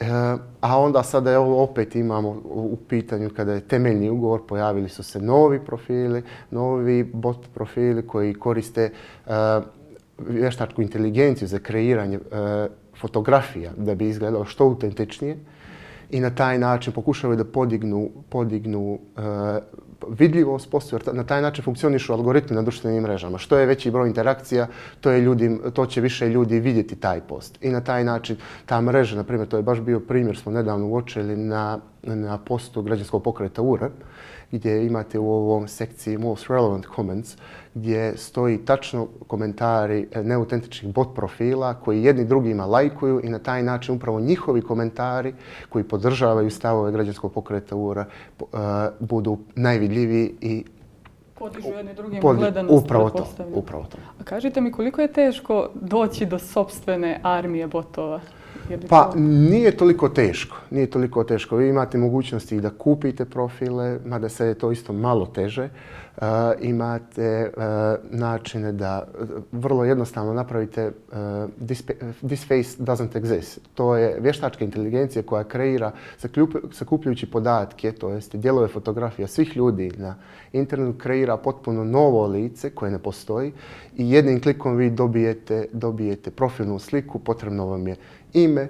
eh, 0.00 0.06
a 0.60 0.78
onda 0.78 1.02
sada 1.02 1.30
je 1.30 1.38
ovo 1.38 1.62
opet 1.62 1.96
imamo 1.96 2.28
u 2.44 2.78
pitanju 2.88 3.30
kada 3.36 3.52
je 3.52 3.68
temeljni 3.68 4.10
ugovor, 4.10 4.40
pojavili 4.48 4.88
su 4.88 5.02
se 5.02 5.20
novi 5.20 5.60
profili, 5.60 6.22
novi 6.50 7.04
bot 7.04 7.46
profili 7.54 8.06
koji 8.06 8.34
koriste 8.34 8.90
vještačku 10.18 10.82
inteligenciju 10.82 11.48
za 11.48 11.58
kreiranje 11.58 12.18
fotografija 13.00 13.72
da 13.76 13.94
bi 13.94 14.08
izgledalo 14.08 14.44
što 14.44 14.64
autentičnije 14.64 15.36
i 16.14 16.20
na 16.20 16.30
taj 16.30 16.58
način 16.58 16.92
pokušavaju 16.92 17.36
da 17.36 17.44
podignu, 17.44 18.10
podignu 18.30 18.98
eh, 19.16 19.60
vidljivost 20.08 20.70
postoji, 20.70 21.02
na 21.12 21.24
taj 21.24 21.42
način 21.42 21.64
funkcionišu 21.64 22.12
algoritmi 22.12 22.56
na 22.56 22.62
društvenim 22.62 23.02
mrežama. 23.02 23.38
Što 23.38 23.58
je 23.58 23.66
veći 23.66 23.90
broj 23.90 24.08
interakcija, 24.08 24.66
to, 25.00 25.10
je 25.10 25.20
ljudi, 25.20 25.58
to 25.72 25.86
će 25.86 26.00
više 26.00 26.28
ljudi 26.28 26.60
vidjeti 26.60 26.96
taj 26.96 27.20
post. 27.20 27.58
I 27.60 27.70
na 27.70 27.80
taj 27.80 28.04
način 28.04 28.36
ta 28.66 28.80
mreža, 28.80 29.16
na 29.16 29.24
primjer, 29.24 29.48
to 29.48 29.56
je 29.56 29.62
baš 29.62 29.80
bio 29.80 30.00
primjer, 30.00 30.36
smo 30.36 30.52
nedavno 30.52 30.86
uočili 30.86 31.36
na, 31.36 31.80
na 32.02 32.38
postu 32.38 32.82
građanskog 32.82 33.22
pokreta 33.22 33.62
URA, 33.62 33.90
gdje 34.52 34.86
imate 34.86 35.18
u 35.18 35.32
ovom 35.32 35.68
sekciji 35.68 36.18
Most 36.18 36.50
Relevant 36.50 36.86
Comments, 36.96 37.36
gdje 37.74 38.16
stoji 38.16 38.58
tačno 38.58 39.08
komentari 39.26 40.08
neautentičnih 40.22 40.94
bot 40.94 41.14
profila 41.14 41.74
koji 41.74 42.04
jedni 42.04 42.24
drugima 42.24 42.66
lajkuju 42.66 43.20
i 43.24 43.28
na 43.28 43.38
taj 43.38 43.62
način 43.62 43.94
upravo 43.94 44.20
njihovi 44.20 44.62
komentari 44.62 45.34
koji 45.68 45.84
podržavaju 45.84 46.50
stavove 46.50 46.92
građanskog 46.92 47.32
pokreta 47.32 47.76
URA 47.76 48.04
uh, 48.40 48.46
budu 49.00 49.38
najvidljiviji 49.54 50.34
i 50.40 50.64
podižu 51.34 51.68
jedni 51.68 51.94
drugim 51.94 52.20
pod, 52.20 52.36
gledanost. 52.36 52.84
Upravo 52.84 53.10
to, 53.10 53.26
upravo 53.54 53.84
to. 53.84 53.98
A 54.20 54.24
kažite 54.24 54.60
mi 54.60 54.72
koliko 54.72 55.00
je 55.00 55.12
teško 55.12 55.70
doći 55.74 56.26
do 56.26 56.38
sobstvene 56.38 57.20
armije 57.22 57.66
botova? 57.66 58.20
Pa 58.88 59.12
nije 59.16 59.76
toliko 59.76 60.08
teško, 60.08 60.56
nije 60.70 60.90
toliko 60.90 61.24
teško. 61.24 61.56
Vi 61.56 61.68
imate 61.68 61.98
mogućnosti 61.98 62.60
da 62.60 62.70
kupite 62.70 63.24
profile, 63.24 63.98
mada 64.04 64.28
se 64.28 64.46
je 64.46 64.54
to 64.54 64.72
isto 64.72 64.92
malo 64.92 65.26
teže. 65.26 65.68
Uh, 66.16 66.22
imate 66.60 67.50
uh, 67.56 67.62
načine 68.10 68.72
da 68.72 69.06
vrlo 69.52 69.84
jednostavno 69.84 70.34
napravite 70.34 70.86
uh, 70.86 71.16
this, 71.66 71.82
this 72.26 72.46
face 72.48 72.82
doesn't 72.82 73.20
exist. 73.20 73.58
To 73.74 73.96
je 73.96 74.16
vještačka 74.20 74.64
inteligencija 74.64 75.22
koja 75.22 75.44
kreira 75.44 75.92
sakupljujući 76.72 77.30
podatke, 77.30 77.92
to 77.92 78.10
jest 78.10 78.36
dijelove 78.36 78.68
fotografija 78.68 79.28
svih 79.28 79.56
ljudi 79.56 79.92
na 79.96 80.14
internetu, 80.52 80.98
kreira 80.98 81.36
potpuno 81.36 81.84
novo 81.84 82.26
lice 82.26 82.70
koje 82.70 82.90
ne 82.90 82.98
postoji 82.98 83.52
i 83.96 84.10
jednim 84.10 84.40
klikom 84.40 84.76
vi 84.76 84.90
dobijete, 84.90 85.66
dobijete 85.72 86.30
profilnu 86.30 86.78
sliku, 86.78 87.18
potrebno 87.18 87.66
vam 87.66 87.88
je 87.88 87.96
ime. 88.34 88.68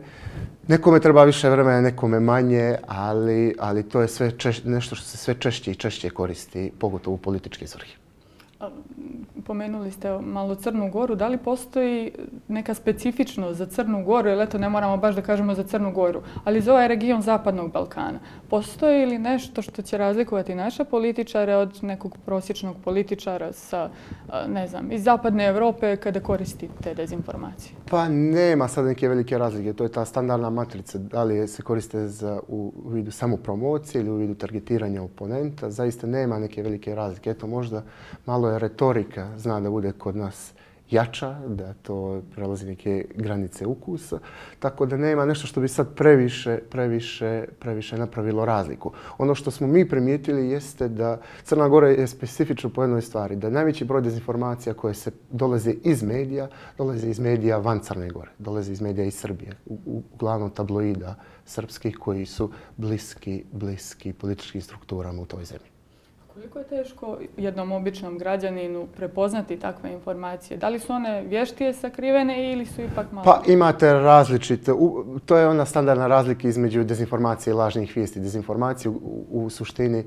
Nekome 0.68 1.00
treba 1.00 1.24
više 1.24 1.50
vremena, 1.50 1.80
nekome 1.80 2.20
manje, 2.20 2.76
ali, 2.86 3.54
ali 3.58 3.88
to 3.88 4.00
je 4.00 4.08
sve 4.08 4.30
češ, 4.38 4.64
nešto 4.64 4.94
što 4.94 5.06
se 5.06 5.16
sve 5.16 5.34
češće 5.34 5.70
i 5.70 5.74
češće 5.74 6.10
koristi, 6.10 6.72
pogotovo 6.78 7.14
u 7.14 7.18
političke 7.18 7.66
svrhe 7.66 7.92
pomenuli 9.46 9.90
ste 9.90 10.18
malo 10.18 10.54
Crnu 10.54 10.90
Goru. 10.90 11.14
Da 11.14 11.28
li 11.28 11.38
postoji 11.38 12.12
neka 12.48 12.74
specifičnost 12.74 13.58
za 13.58 13.66
Crnu 13.66 14.04
Goru? 14.04 14.28
Jer 14.28 14.40
eto, 14.40 14.58
ne 14.58 14.68
moramo 14.68 14.96
baš 14.96 15.14
da 15.14 15.22
kažemo 15.22 15.54
za 15.54 15.62
Crnu 15.62 15.92
Goru. 15.92 16.22
Ali 16.44 16.60
za 16.60 16.72
ovaj 16.72 16.88
region 16.88 17.22
Zapadnog 17.22 17.72
Balkana. 17.72 18.18
Postoji 18.50 19.06
li 19.06 19.18
nešto 19.18 19.62
što 19.62 19.82
će 19.82 19.98
razlikovati 19.98 20.54
naše 20.54 20.84
političare 20.84 21.56
od 21.56 21.78
nekog 21.82 22.16
prosječnog 22.24 22.76
političara 22.84 23.52
sa, 23.52 23.90
ne 24.48 24.66
znam, 24.66 24.92
iz 24.92 25.04
Zapadne 25.04 25.46
Evrope 25.46 25.96
kada 25.96 26.20
koristi 26.20 26.68
te 26.82 26.94
dezinformacije? 26.94 27.72
Pa 27.90 28.08
nema 28.08 28.68
sad 28.68 28.84
neke 28.84 29.08
velike 29.08 29.38
razlike. 29.38 29.72
To 29.72 29.84
je 29.84 29.92
ta 29.92 30.04
standardna 30.04 30.50
matrica. 30.50 30.98
Da 30.98 31.24
li 31.24 31.48
se 31.48 31.62
koriste 31.62 32.08
za, 32.08 32.40
u 32.48 32.72
vidu 32.86 33.10
samo 33.10 33.36
promocije 33.36 34.00
ili 34.00 34.10
u 34.10 34.16
vidu 34.16 34.34
targetiranja 34.34 35.02
oponenta. 35.02 35.70
Zaista 35.70 36.06
nema 36.06 36.38
neke 36.38 36.62
velike 36.62 36.94
razlike. 36.94 37.30
Eto, 37.30 37.46
možda 37.46 37.82
malo 38.26 38.50
je 38.50 38.58
retorika 38.58 39.33
zna 39.36 39.60
da 39.60 39.70
bude 39.70 39.92
kod 39.92 40.16
nas 40.16 40.54
jača, 40.90 41.38
da 41.48 41.74
to 41.74 42.22
prelazi 42.34 42.66
neke 42.66 43.06
granice 43.14 43.66
ukusa, 43.66 44.18
tako 44.58 44.86
da 44.86 44.96
nema 44.96 45.26
nešto 45.26 45.46
što 45.46 45.60
bi 45.60 45.68
sad 45.68 45.94
previše, 45.94 46.58
previše, 46.70 47.44
previše 47.58 47.98
napravilo 47.98 48.44
razliku. 48.44 48.92
Ono 49.18 49.34
što 49.34 49.50
smo 49.50 49.66
mi 49.66 49.88
primijetili 49.88 50.48
jeste 50.48 50.88
da 50.88 51.20
Crna 51.44 51.68
Gora 51.68 51.88
je 51.88 52.06
specifično 52.06 52.70
po 52.70 52.82
jednoj 52.82 53.02
stvari, 53.02 53.36
da 53.36 53.50
najveći 53.50 53.84
broj 53.84 54.02
dezinformacija 54.02 54.74
koje 54.74 54.94
se 54.94 55.10
dolaze 55.30 55.74
iz 55.82 56.02
medija, 56.02 56.48
dolaze 56.78 57.10
iz 57.10 57.20
medija 57.20 57.58
van 57.58 57.80
Crne 57.80 58.10
Gore, 58.10 58.30
dolaze 58.38 58.72
iz 58.72 58.80
medija 58.80 59.04
iz 59.04 59.14
Srbije, 59.14 59.52
uglavnom 60.14 60.50
tabloida 60.50 61.14
srpskih 61.44 61.96
koji 61.96 62.26
su 62.26 62.50
bliski, 62.76 63.44
bliski 63.52 64.12
političkim 64.12 64.60
strukturama 64.60 65.22
u 65.22 65.26
toj 65.26 65.44
zemlji. 65.44 65.73
Koliko 66.34 66.58
je 66.58 66.64
teško 66.64 67.18
jednom 67.36 67.72
običnom 67.72 68.18
građaninu 68.18 68.86
prepoznati 68.96 69.58
takve 69.58 69.92
informacije? 69.92 70.56
Da 70.56 70.68
li 70.68 70.78
su 70.78 70.92
one 70.92 71.22
vještije 71.22 71.72
sakrivene 71.74 72.52
ili 72.52 72.66
su 72.66 72.82
ipak 72.82 73.12
malo... 73.12 73.24
Pa 73.24 73.52
imate 73.52 73.92
različite. 73.92 74.72
To 75.26 75.36
je 75.36 75.48
ona 75.48 75.64
standardna 75.64 76.06
razlika 76.06 76.48
između 76.48 76.84
dezinformacije 76.84 77.50
i 77.50 77.54
lažnih 77.54 77.96
vijesti. 77.96 78.20
Dezinformacije 78.20 78.90
u, 78.90 79.26
u 79.30 79.50
suštini 79.50 79.98
e, 79.98 80.04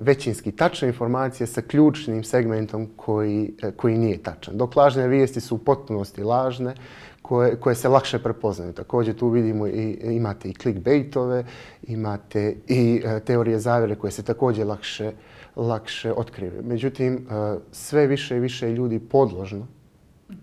većinski 0.00 0.52
tačne 0.52 0.88
informacije 0.88 1.46
sa 1.46 1.62
ključnim 1.62 2.24
segmentom 2.24 2.88
koji, 2.96 3.54
e, 3.62 3.70
koji 3.70 3.98
nije 3.98 4.22
tačan. 4.22 4.56
Dok 4.56 4.76
lažne 4.76 5.08
vijesti 5.08 5.40
su 5.40 5.54
u 5.54 5.58
potpunosti 5.58 6.22
lažne, 6.22 6.74
koje, 7.22 7.56
koje 7.56 7.74
se 7.74 7.88
lakše 7.88 8.18
prepoznaju. 8.18 8.72
Također 8.72 9.14
tu 9.14 9.28
vidimo 9.28 9.66
i 9.66 9.98
imate 10.02 10.48
i 10.48 10.54
clickbaitove, 10.54 11.44
imate 11.82 12.56
i 12.68 13.02
e, 13.04 13.20
teorije 13.20 13.58
zavere 13.58 13.94
koje 13.94 14.10
se 14.10 14.22
također 14.22 14.66
lakše 14.66 15.04
prepoznaju 15.04 15.29
lakše 15.60 16.12
otkrive. 16.12 16.62
Međutim, 16.62 17.14
e, 17.14 17.58
sve 17.72 18.06
više 18.06 18.36
i 18.36 18.40
više 18.40 18.72
ljudi 18.72 18.98
podložno 18.98 19.66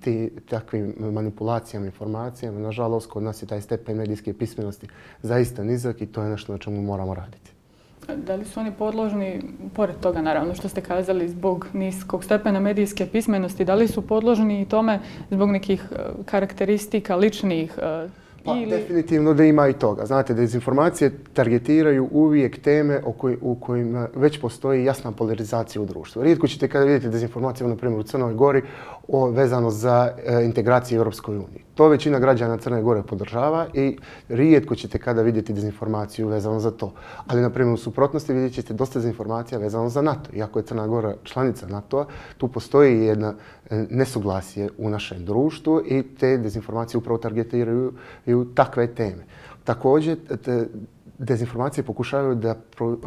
ti 0.02 0.32
takvim 0.50 0.94
manipulacijama, 1.00 1.86
informacijama. 1.86 2.60
Nažalost, 2.60 3.10
kod 3.10 3.24
nas 3.24 3.44
je 3.44 3.48
taj 3.48 3.62
stepen 3.62 3.98
medijske 3.98 4.34
pismenosti 4.34 4.88
zaista 5.22 5.64
nizak 5.64 6.02
i 6.02 6.06
to 6.06 6.24
je 6.24 6.30
nešto 6.30 6.52
na 6.52 6.58
čemu 6.58 6.82
moramo 6.82 7.14
raditi. 7.14 7.52
Da 8.16 8.36
li 8.36 8.46
su 8.46 8.60
oni 8.60 8.72
podložni, 8.72 9.42
pored 9.76 9.96
toga 10.00 10.22
naravno 10.22 10.56
što 10.56 10.70
ste 10.70 10.82
kazali, 10.82 11.30
zbog 11.30 11.68
niskog 11.74 12.24
stepena 12.24 12.60
medijske 12.60 13.06
pismenosti, 13.06 13.66
da 13.66 13.76
li 13.76 13.88
su 13.88 14.02
podložni 14.02 14.62
i 14.62 14.66
tome 14.66 15.00
zbog 15.32 15.52
nekih 15.52 15.84
e, 15.92 15.96
karakteristika 16.26 17.16
ličnih 17.16 17.78
e, 17.78 18.08
Pa 18.48 18.56
ili... 18.56 18.70
definitivno 18.70 19.34
da 19.34 19.44
ima 19.44 19.68
i 19.68 19.74
toga. 19.74 20.06
Znate, 20.06 20.34
dezinformacije 20.34 21.12
targetiraju 21.34 22.08
uvijek 22.12 22.62
teme 22.62 23.02
o 23.06 23.12
koj, 23.12 23.38
u 23.42 23.56
kojima 23.56 24.08
već 24.16 24.42
postoji 24.42 24.86
jasna 24.86 25.12
polarizacija 25.12 25.82
u 25.82 25.86
društvu. 25.86 26.24
Rijetko 26.24 26.48
ćete 26.48 26.68
kada 26.68 26.86
vidite 26.86 27.10
dezinformacije, 27.10 27.68
na 27.68 27.76
primjer 27.76 28.00
u 28.00 28.04
Crnoj 28.04 28.34
Gori, 28.34 28.62
o, 29.08 29.30
vezano 29.30 29.70
za 29.70 30.12
e, 30.26 30.44
integraciju 30.44 30.98
u 30.98 31.00
Europskoj 31.00 31.36
uniji. 31.36 31.67
To 31.78 31.88
većina 31.88 32.20
građana 32.20 32.58
Crne 32.58 32.82
Gore 32.82 33.04
podržava 33.04 33.68
i 33.74 33.98
rijetko 34.30 34.76
ćete 34.76 35.00
kada 35.00 35.22
vidjeti 35.22 35.54
dezinformaciju 35.54 36.28
vezano 36.28 36.60
za 36.60 36.72
to. 36.72 36.94
Ali, 37.28 37.42
na 37.42 37.50
primjer, 37.50 37.74
u 37.74 37.78
suprotnosti 37.78 38.34
vidjet 38.34 38.54
ćete 38.54 38.74
dosta 38.74 39.00
dezinformacija 39.00 39.60
vezano 39.60 39.90
za 39.90 40.02
NATO. 40.02 40.30
Iako 40.34 40.60
je 40.60 40.66
Crna 40.66 40.88
Gora 40.88 41.16
članica 41.24 41.68
NATO-a, 41.68 42.06
tu 42.38 42.48
postoji 42.48 43.06
jedna 43.06 43.34
e, 43.70 43.86
nesuglasje 43.90 44.70
u 44.78 44.90
našem 44.90 45.26
društvu 45.26 45.82
i 45.86 46.04
te 46.04 46.38
dezinformacije 46.38 46.98
upravo 46.98 47.18
targetiraju 47.18 47.94
takve 48.56 48.88
teme. 48.96 49.24
Također, 49.64 50.18
te, 50.44 50.68
dezinformacije 51.18 51.84
pokušavaju 51.84 52.36
da 52.36 52.56
pro, 52.76 52.98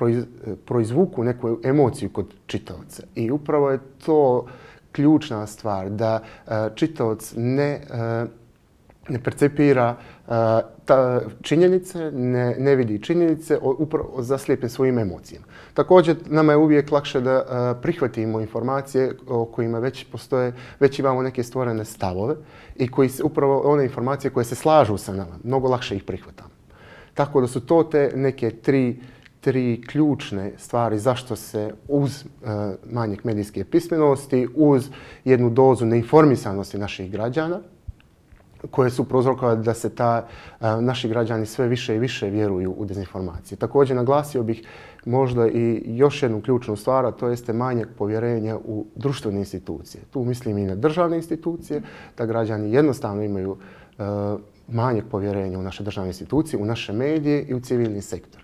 e, 0.00 0.10
e, 0.12 0.56
proizvuku 0.66 1.24
neku 1.24 1.58
emociju 1.64 2.10
kod 2.10 2.26
čitavca. 2.46 3.02
I 3.14 3.30
upravo 3.30 3.70
je 3.70 3.78
to 4.04 4.46
ključna 4.92 5.46
stvar 5.46 5.90
da 5.90 6.20
e, 6.46 6.66
uh, 6.66 6.74
čitavac 6.74 7.32
ne, 7.36 7.80
e, 7.90 8.26
ne 9.08 9.22
percepira 9.22 9.96
uh, 10.26 10.32
ta 10.84 11.20
činjenice, 11.42 12.10
ne, 12.10 12.56
ne 12.58 12.76
vidi 12.76 13.02
činjenice, 13.02 13.58
upravo 13.58 14.22
zaslijepen 14.22 14.70
svojim 14.70 14.98
emocijama. 14.98 15.46
Također, 15.74 16.16
nama 16.26 16.52
je 16.52 16.56
uvijek 16.56 16.90
lakše 16.90 17.20
da 17.20 17.36
uh, 17.42 17.82
prihvatimo 17.82 18.40
informacije 18.40 19.12
o 19.28 19.44
kojima 19.44 19.78
već 19.78 20.04
postoje, 20.04 20.52
već 20.80 20.98
imamo 20.98 21.22
neke 21.22 21.42
stvorene 21.42 21.84
stavove 21.84 22.34
i 22.76 22.88
koji 22.88 23.08
se, 23.08 23.22
upravo 23.22 23.60
one 23.64 23.84
informacije 23.84 24.30
koje 24.30 24.44
se 24.44 24.54
slažu 24.54 24.96
sa 24.96 25.12
nama, 25.12 25.38
mnogo 25.44 25.68
lakše 25.68 25.96
ih 25.96 26.04
prihvatamo. 26.04 26.50
Tako 27.14 27.40
da 27.40 27.46
su 27.46 27.60
to 27.66 27.82
te 27.82 28.12
neke 28.14 28.50
tri 28.50 29.00
tri 29.42 29.82
ključne 29.86 30.52
stvari 30.58 30.98
zašto 30.98 31.36
se 31.36 31.74
uz 31.88 32.24
e, 32.24 32.24
uh, 32.24 32.74
manjeg 32.92 33.24
medijske 33.24 33.64
pismenosti, 33.64 34.48
uz 34.54 34.88
jednu 35.24 35.50
dozu 35.50 35.86
neinformisanosti 35.86 36.78
naših 36.78 37.10
građana, 37.10 37.60
koje 38.70 38.90
su 38.90 39.04
prozrokovali 39.04 39.64
da 39.64 39.74
se 39.74 39.90
ta, 39.90 40.26
e, 40.60 40.80
naši 40.80 41.08
građani 41.08 41.46
sve 41.46 41.68
više 41.68 41.96
i 41.96 41.98
više 41.98 42.30
vjeruju 42.30 42.74
u 42.78 42.84
dezinformacije. 42.84 43.58
Također 43.58 43.96
naglasio 43.96 44.42
bih 44.42 44.62
možda 45.04 45.48
i 45.48 45.82
još 45.86 46.22
jednu 46.22 46.40
ključnu 46.40 46.76
stvar, 46.76 47.06
a 47.06 47.10
to 47.10 47.28
jeste 47.28 47.52
manjak 47.52 47.88
povjerenja 47.98 48.56
u 48.56 48.86
društvene 48.96 49.38
institucije. 49.38 50.04
Tu 50.10 50.24
mislim 50.24 50.58
i 50.58 50.64
na 50.64 50.74
državne 50.74 51.16
institucije, 51.16 51.82
da 52.18 52.26
građani 52.26 52.72
jednostavno 52.72 53.22
imaju 53.22 53.50
uh, 53.50 54.04
manjak 54.68 55.04
povjerenja 55.10 55.58
u 55.58 55.62
naše 55.62 55.82
državne 55.82 56.08
institucije, 56.08 56.62
u 56.62 56.64
naše 56.64 56.92
medije 56.92 57.42
i 57.42 57.54
u 57.54 57.60
civilni 57.60 58.02
sektor. 58.02 58.41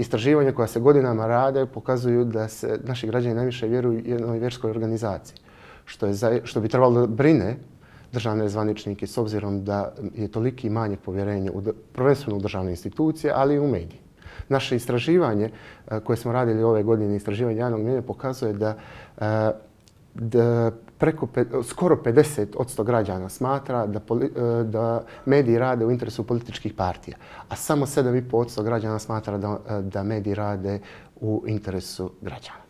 Istraživanja 0.00 0.52
koja 0.52 0.66
se 0.66 0.80
godinama 0.80 1.26
rade 1.26 1.66
pokazuju 1.66 2.24
da 2.24 2.48
se 2.48 2.78
naši 2.84 3.06
građani 3.06 3.34
najviše 3.34 3.66
vjeruju 3.66 4.02
jednoj 4.06 4.38
vjerskoj 4.38 4.70
organizaciji, 4.70 5.36
što, 5.84 6.06
je 6.06 6.12
za, 6.12 6.40
što 6.44 6.60
bi 6.60 6.68
trebalo 6.68 7.00
da 7.00 7.06
brine 7.06 7.56
državne 8.12 8.48
zvaničnike 8.48 9.06
s 9.06 9.18
obzirom 9.18 9.64
da 9.64 9.92
je 10.14 10.28
toliki 10.28 10.70
manje 10.70 10.96
povjerenje 10.96 11.50
u, 11.50 11.62
prvenstveno 11.92 12.38
u 12.38 12.40
državne 12.40 12.70
institucije, 12.70 13.32
ali 13.36 13.54
i 13.54 13.58
u 13.58 13.68
medije. 13.68 14.00
Naše 14.48 14.76
istraživanje 14.76 15.50
eh, 15.50 16.00
koje 16.00 16.16
smo 16.16 16.32
radili 16.32 16.62
ove 16.62 16.82
godine, 16.82 17.16
istraživanje 17.16 17.58
javnog 17.58 17.80
mjenja, 17.80 18.02
pokazuje 18.02 18.52
da, 18.52 18.76
eh, 19.20 19.50
da 20.14 20.72
preko 21.00 21.28
skoro 21.64 21.96
50 21.96 22.46
od 22.56 22.66
100 22.66 22.84
građana 22.84 23.28
smatra 23.28 23.86
da, 23.86 24.00
poli, 24.00 24.30
da 24.64 25.02
mediji 25.26 25.58
rade 25.58 25.84
u 25.86 25.90
interesu 25.90 26.26
političkih 26.26 26.74
partija, 26.74 27.16
a 27.48 27.56
samo 27.56 27.86
7,5 27.86 28.36
od 28.36 28.48
100 28.48 28.62
građana 28.62 28.98
smatra 28.98 29.38
da, 29.38 29.58
da 29.80 30.02
mediji 30.02 30.34
rade 30.34 30.80
u 31.20 31.44
interesu 31.46 32.10
građana. 32.20 32.60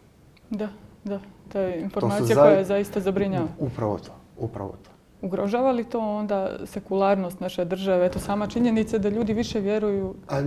Da, 0.51 0.69
da. 1.05 1.21
To 1.53 1.59
je 1.59 1.81
informacija 1.81 2.35
to 2.35 2.41
koja 2.41 2.51
je 2.51 2.65
zaista 2.65 3.01
zabrinjava. 3.01 3.49
Upravo 3.59 3.99
to, 3.99 4.13
upravo 4.39 4.75
to. 4.85 4.91
Ugrožava 5.23 5.73
li 5.73 5.85
to 5.85 6.01
onda 6.01 6.57
sekularnost 6.65 7.41
naše 7.41 7.65
države? 7.65 8.07
Eto, 8.07 8.19
sama 8.19 8.47
činjenica 8.47 8.99
da 8.99 9.09
ljudi 9.09 9.35
više 9.35 9.61
vjeruju... 9.61 10.15
A 10.29 10.41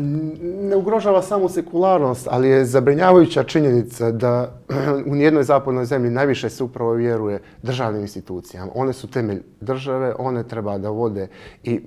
ne 0.43 0.75
ugrožava 0.75 1.21
samo 1.21 1.49
sekularnost, 1.49 2.27
ali 2.31 2.49
je 2.49 2.65
zabrinjavajuća 2.65 3.43
činjenica 3.43 4.11
da 4.11 4.51
u 5.11 5.15
nijednoj 5.15 5.43
zapadnoj 5.43 5.85
zemlji 5.85 6.09
najviše 6.09 6.49
se 6.49 6.63
upravo 6.63 6.93
vjeruje 6.93 7.41
državnim 7.61 8.01
institucijama. 8.01 8.71
One 8.75 8.93
su 8.93 9.07
temelj 9.07 9.41
države, 9.61 10.13
one 10.19 10.43
treba 10.43 10.77
da 10.77 10.89
vode 10.89 11.27
i 11.63 11.75
e, 11.75 11.79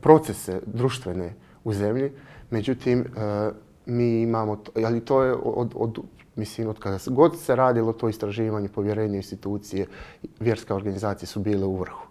procese 0.00 0.60
društvene 0.66 1.34
u 1.64 1.72
zemlji. 1.72 2.12
Međutim, 2.50 3.00
e, 3.00 3.04
mi 3.86 4.22
imamo, 4.22 4.56
to, 4.56 4.72
ali 4.84 5.00
to 5.00 5.22
je 5.22 5.34
od, 5.44 5.72
od 5.74 5.98
mislim, 6.36 6.68
od 6.68 6.78
kada 6.78 6.98
god 7.06 7.38
se 7.38 7.56
radilo 7.56 7.92
to 7.92 8.08
istraživanje, 8.08 8.68
povjerenje 8.68 9.16
institucije, 9.16 9.86
vjerske 10.40 10.74
organizacije 10.74 11.26
su 11.26 11.40
bile 11.40 11.64
u 11.64 11.76
vrhu 11.76 12.05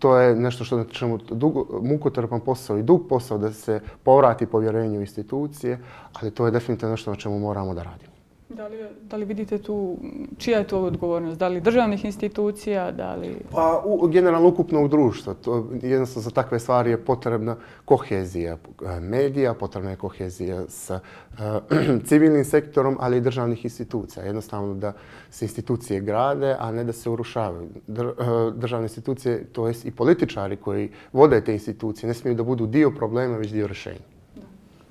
to 0.00 0.16
je 0.16 0.36
nešto 0.36 0.64
što 0.64 0.84
čemu 0.84 1.18
dugo, 1.30 1.66
mukotrpan 1.82 2.40
posao 2.40 2.78
i 2.78 2.82
dug 2.82 3.08
posao 3.08 3.38
da 3.38 3.52
se 3.52 3.80
povrati 4.02 4.46
povjerenje 4.46 4.98
u 4.98 5.00
institucije, 5.00 5.78
ali 6.12 6.30
to 6.30 6.46
je 6.46 6.50
definitivno 6.50 6.90
nešto 6.90 7.10
na 7.10 7.16
čemu 7.16 7.38
moramo 7.38 7.74
da 7.74 7.82
radimo. 7.82 8.09
Da 8.56 8.66
li, 8.66 8.78
da 9.02 9.16
li 9.16 9.24
vidite 9.24 9.58
tu, 9.58 9.96
čija 10.38 10.58
je 10.58 10.66
to 10.66 10.80
odgovornost? 10.80 11.38
Da 11.38 11.48
li 11.48 11.60
državnih 11.60 12.04
institucija, 12.04 12.90
da 12.90 13.14
li... 13.14 13.36
Pa, 13.50 13.82
u, 13.86 14.08
generalno 14.08 14.48
ukupnog 14.48 14.88
društva. 14.88 15.34
To, 15.34 15.68
jednostavno 15.82 16.22
za 16.22 16.30
takve 16.30 16.58
stvari 16.58 16.90
je 16.90 17.04
potrebna 17.04 17.56
kohezija 17.84 18.52
eh, 18.54 19.00
medija, 19.00 19.54
potrebna 19.54 19.90
je 19.90 19.96
kohezija 19.96 20.64
sa 20.68 21.00
uh, 21.32 21.38
eh, 21.70 21.98
civilnim 22.08 22.44
sektorom, 22.44 22.96
ali 23.00 23.16
i 23.16 23.20
državnih 23.20 23.64
institucija. 23.64 24.24
Jednostavno 24.24 24.74
da 24.74 24.92
se 25.30 25.44
institucije 25.44 26.00
grade, 26.00 26.56
a 26.58 26.72
ne 26.72 26.84
da 26.84 26.92
se 26.92 27.10
urušavaju. 27.10 27.68
Dr, 27.86 28.06
uh, 28.06 28.54
državne 28.54 28.84
institucije, 28.84 29.44
to 29.44 29.68
jest 29.68 29.84
i 29.84 29.90
političari 29.90 30.56
koji 30.56 30.90
vode 31.12 31.40
te 31.40 31.52
institucije, 31.52 32.08
ne 32.08 32.14
smiju 32.14 32.34
da 32.34 32.42
budu 32.42 32.66
dio 32.66 32.90
problema, 32.90 33.36
već 33.36 33.52
dio 33.52 33.66
rješenja. 33.66 34.09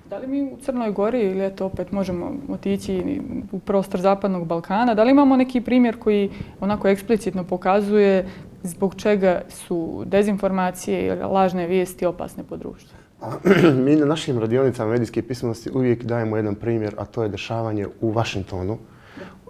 Da 0.09 0.17
li 0.17 0.27
mi 0.27 0.43
u 0.43 0.57
Crnoj 0.61 0.91
Gori 0.91 1.21
ili 1.21 1.45
eto 1.45 1.65
opet 1.65 1.91
možemo 1.91 2.31
otići 2.49 3.21
u 3.51 3.59
prostor 3.59 4.01
Zapadnog 4.01 4.47
Balkana, 4.47 4.93
da 4.93 5.03
li 5.03 5.11
imamo 5.11 5.35
neki 5.35 5.61
primjer 5.61 5.99
koji 5.99 6.31
onako 6.59 6.87
eksplicitno 6.87 7.43
pokazuje 7.43 8.27
zbog 8.63 8.95
čega 8.95 9.41
su 9.49 10.03
dezinformacije 10.05 11.05
i 11.05 11.09
lažne 11.09 11.67
vijesti 11.67 12.05
opasne 12.05 12.43
po 12.43 12.57
društvu? 12.57 12.97
mi 13.85 13.95
na 13.95 14.05
našim 14.05 14.39
radionicama 14.39 14.91
medijske 14.91 15.21
pismenosti 15.21 15.69
uvijek 15.73 16.03
dajemo 16.03 16.37
jedan 16.37 16.55
primjer, 16.55 16.95
a 16.97 17.05
to 17.05 17.23
je 17.23 17.29
dešavanje 17.29 17.87
u 18.01 18.11
Vašingtonu 18.11 18.77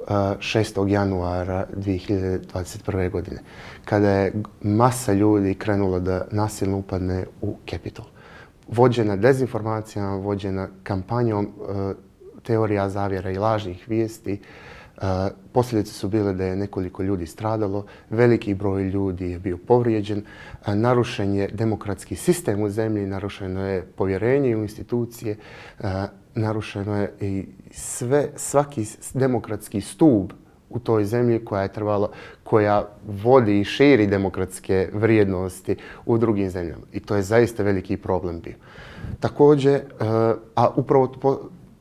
6. 0.08 0.88
januara 0.88 1.66
2021. 1.76 3.12
godine, 3.12 3.42
kada 3.86 4.10
je 4.10 4.34
masa 4.62 5.14
ljudi 5.14 5.54
krenula 5.54 6.00
da 6.00 6.28
nasilno 6.32 6.78
upadne 6.78 7.26
u 7.42 7.56
Capitol 7.70 8.06
vođena 8.72 9.16
dezinformacijama, 9.16 10.16
vođena 10.16 10.68
kampanjom 10.84 11.46
e, 11.46 11.50
teorija 12.44 12.90
zavjera 12.90 13.32
i 13.32 13.38
lažnih 13.38 13.86
vijesti. 13.88 14.34
E, 14.34 14.40
posljedice 15.52 15.94
su 15.94 16.10
bile 16.10 16.34
da 16.34 16.46
je 16.46 16.56
nekoliko 16.56 17.04
ljudi 17.04 17.26
stradalo, 17.26 17.86
veliki 18.10 18.54
broj 18.54 18.84
ljudi 18.84 19.32
je 19.32 19.40
bio 19.40 19.58
povrijeđen, 19.58 20.24
narušen 20.68 21.36
je 21.36 21.48
demokratski 21.48 22.16
sistem 22.16 22.62
u 22.62 22.70
zemlji, 22.70 23.08
narušeno 23.08 23.66
je 23.66 23.82
povjerenje 23.82 24.56
u 24.56 24.62
institucije, 24.62 25.38
e, 25.80 26.08
narušeno 26.36 26.96
je 26.96 27.14
i 27.22 27.46
sve, 27.72 28.30
svaki 28.36 28.86
demokratski 29.14 29.82
stub 29.82 30.32
u 30.70 30.80
toj 30.80 31.06
zemlji 31.06 31.46
koja 31.46 31.62
je 31.62 31.74
trebala, 31.74 32.10
koja 32.44 32.88
vodi 33.08 33.60
i 33.60 33.64
širi 33.64 34.08
demokratske 34.08 34.90
vrijednosti 34.94 35.76
u 36.06 36.18
drugim 36.18 36.50
zemljama. 36.50 36.84
I 36.94 37.00
to 37.00 37.16
je 37.16 37.22
zaista 37.22 37.64
veliki 37.64 37.98
problem 37.98 38.40
bio. 38.42 38.56
Također, 39.20 39.76
e, 39.76 39.84
a 40.56 40.70
upravo 40.76 41.12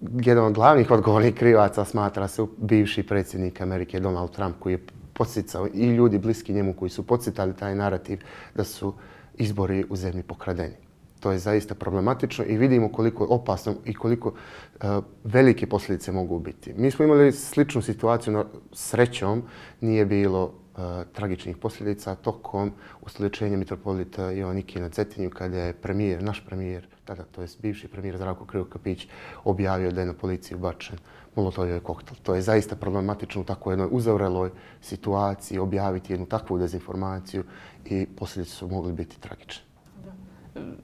jedan 0.00 0.44
od 0.44 0.52
glavnih 0.52 0.90
odgovornih 0.90 1.34
krivaca 1.34 1.84
smatra 1.84 2.28
se 2.28 2.46
bivši 2.56 3.02
predsjednik 3.02 3.60
Amerike 3.60 4.00
Donald 4.00 4.30
Trump 4.30 4.56
koji 4.58 4.72
je 4.72 4.86
podsjecao 5.12 5.68
i 5.74 5.90
ljudi 5.90 6.18
bliski 6.18 6.52
njemu 6.52 6.72
koji 6.72 6.88
su 6.88 7.06
podsjetali 7.06 7.56
taj 7.56 7.74
narativ 7.74 8.20
da 8.54 8.64
su 8.64 8.94
izbori 9.34 9.84
u 9.90 9.96
zemlji 9.96 10.22
pokradeni. 10.22 10.87
To 11.20 11.32
je 11.32 11.38
zaista 11.38 11.74
problematično 11.74 12.44
i 12.44 12.56
vidimo 12.56 12.92
koliko 12.92 13.24
je 13.24 13.28
opasno 13.30 13.74
i 13.84 13.94
koliko 13.94 14.32
e, 14.32 14.86
velike 15.24 15.66
posljedice 15.66 16.12
mogu 16.12 16.38
biti. 16.38 16.74
Mi 16.76 16.90
smo 16.90 17.04
imali 17.04 17.32
sličnu 17.32 17.82
situaciju, 17.82 18.32
no 18.32 18.44
srećom 18.72 19.42
nije 19.80 20.06
bilo 20.06 20.52
e, 20.52 20.80
tragičnih 21.12 21.56
posljedica 21.56 22.14
tokom 22.14 22.72
ustoličenja 23.02 23.56
mitropolita 23.56 24.30
Joannike 24.30 24.80
na 24.80 24.88
Cetinju 24.88 25.30
kada 25.30 25.58
je 25.58 25.72
premijer, 25.72 26.22
naš 26.22 26.44
premijer, 26.46 26.86
tada 27.04 27.22
to 27.22 27.42
je 27.42 27.48
bivši 27.62 27.88
premijer 27.88 28.16
Zdravko 28.16 28.44
Krivokapić, 28.44 29.08
objavio 29.44 29.90
da 29.90 30.00
je 30.00 30.06
na 30.06 30.14
policiju 30.14 30.58
bačen 30.58 30.98
molotovjoj 31.36 31.80
koktel. 31.80 32.16
To 32.22 32.34
je 32.34 32.42
zaista 32.42 32.76
problematično 32.76 33.40
u 33.40 33.44
takvoj 33.44 33.72
jednoj 33.72 33.88
uzavreloj 33.90 34.50
situaciji 34.80 35.58
objaviti 35.58 36.12
jednu 36.12 36.26
takvu 36.26 36.58
dezinformaciju 36.58 37.44
i 37.84 38.06
posljedice 38.06 38.54
su 38.54 38.68
mogli 38.68 38.92
biti 38.92 39.20
tragične. 39.20 39.67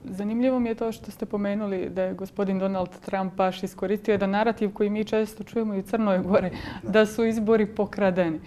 Zanimljivo 0.03 0.59
mi 0.59 0.69
je 0.69 0.75
to 0.75 0.91
što 0.91 1.11
ste 1.11 1.25
pomenuli 1.25 1.89
da 1.89 2.03
je 2.03 2.13
gospodin 2.13 2.59
Donald 2.59 2.89
Trump 3.05 3.33
baš 3.33 3.63
iskoristio 3.63 4.11
jedan 4.11 4.29
narativ 4.29 4.73
koji 4.73 4.89
mi 4.89 5.03
često 5.03 5.43
čujemo 5.43 5.73
i 5.75 5.79
u 5.79 5.83
Crnoj 5.83 6.19
Gore, 6.19 6.51
da 6.83 7.05
su 7.05 7.25
izbori 7.25 7.65
pokradeni. 7.65 8.39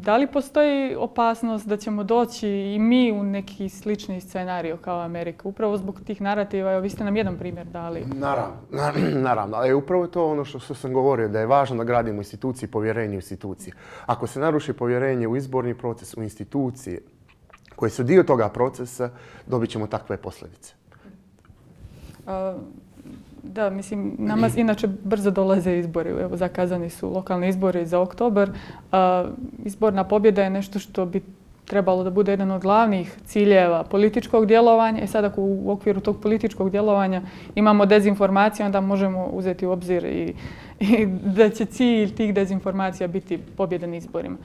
Da 0.00 0.16
li 0.16 0.26
postoji 0.26 0.96
opasnost 0.96 1.68
da 1.68 1.76
ćemo 1.76 2.04
doći 2.04 2.48
i 2.48 2.78
mi 2.78 3.12
u 3.12 3.22
neki 3.22 3.68
slični 3.68 4.20
scenario 4.20 4.76
kao 4.76 5.00
Amerika? 5.00 5.48
Upravo 5.48 5.76
zbog 5.76 6.00
tih 6.06 6.20
narativa, 6.20 6.72
evo 6.72 6.80
vi 6.80 6.90
ste 6.90 7.04
nam 7.04 7.16
jedan 7.16 7.38
primjer 7.38 7.66
dali. 7.66 8.04
Naravno, 8.14 8.56
naravno. 9.28 9.56
Ali 9.56 9.72
upravo 9.72 10.06
to 10.06 10.30
ono 10.30 10.44
što, 10.44 10.58
što 10.58 10.74
sam 10.74 10.92
govorio, 10.92 11.28
da 11.28 11.40
je 11.40 11.46
važno 11.46 11.76
da 11.76 11.84
gradimo 11.84 12.20
institucije, 12.20 12.68
povjerenje 12.68 13.12
u 13.12 13.22
institucije. 13.22 13.74
Ako 14.06 14.26
se 14.26 14.40
naruši 14.40 14.72
povjerenje 14.72 15.28
u 15.28 15.36
izborni 15.36 15.74
proces, 15.74 16.16
u 16.16 16.22
institucije, 16.22 17.00
koje 17.82 17.90
su 17.90 18.02
dio 18.02 18.22
toga 18.22 18.48
procesa, 18.48 19.10
dobit 19.46 19.70
ćemo 19.70 19.86
takve 19.86 20.16
posljedice. 20.16 20.74
Da, 23.42 23.70
mislim, 23.70 24.14
nama 24.18 24.50
inače 24.56 24.86
brzo 24.86 25.30
dolaze 25.30 25.78
izbori. 25.78 26.10
Evo, 26.10 26.36
zakazani 26.36 26.90
su 26.90 27.10
lokalni 27.10 27.48
izbori 27.48 27.86
za 27.86 28.00
oktober. 28.00 28.52
Izborna 29.64 30.04
pobjeda 30.04 30.42
je 30.42 30.50
nešto 30.50 30.78
što 30.78 31.06
bi 31.06 31.22
trebalo 31.64 32.04
da 32.04 32.10
bude 32.10 32.32
jedan 32.32 32.50
od 32.50 32.62
glavnih 32.62 33.16
ciljeva 33.26 33.82
političkog 33.84 34.46
djelovanja. 34.46 35.02
I 35.02 35.06
sad 35.06 35.24
ako 35.24 35.42
u 35.42 35.70
okviru 35.70 36.00
tog 36.00 36.20
političkog 36.22 36.70
djelovanja 36.70 37.22
imamo 37.54 37.86
dezinformacije, 37.86 38.66
onda 38.66 38.80
možemo 38.80 39.26
uzeti 39.26 39.66
u 39.66 39.70
obzir 39.70 40.04
i, 40.04 40.34
i 40.80 41.06
da 41.06 41.50
će 41.50 41.64
cilj 41.64 42.14
tih 42.14 42.34
dezinformacija 42.34 43.08
biti 43.08 43.38
pobjeda 43.56 43.86
na 43.86 43.96
izborima. 43.96 44.36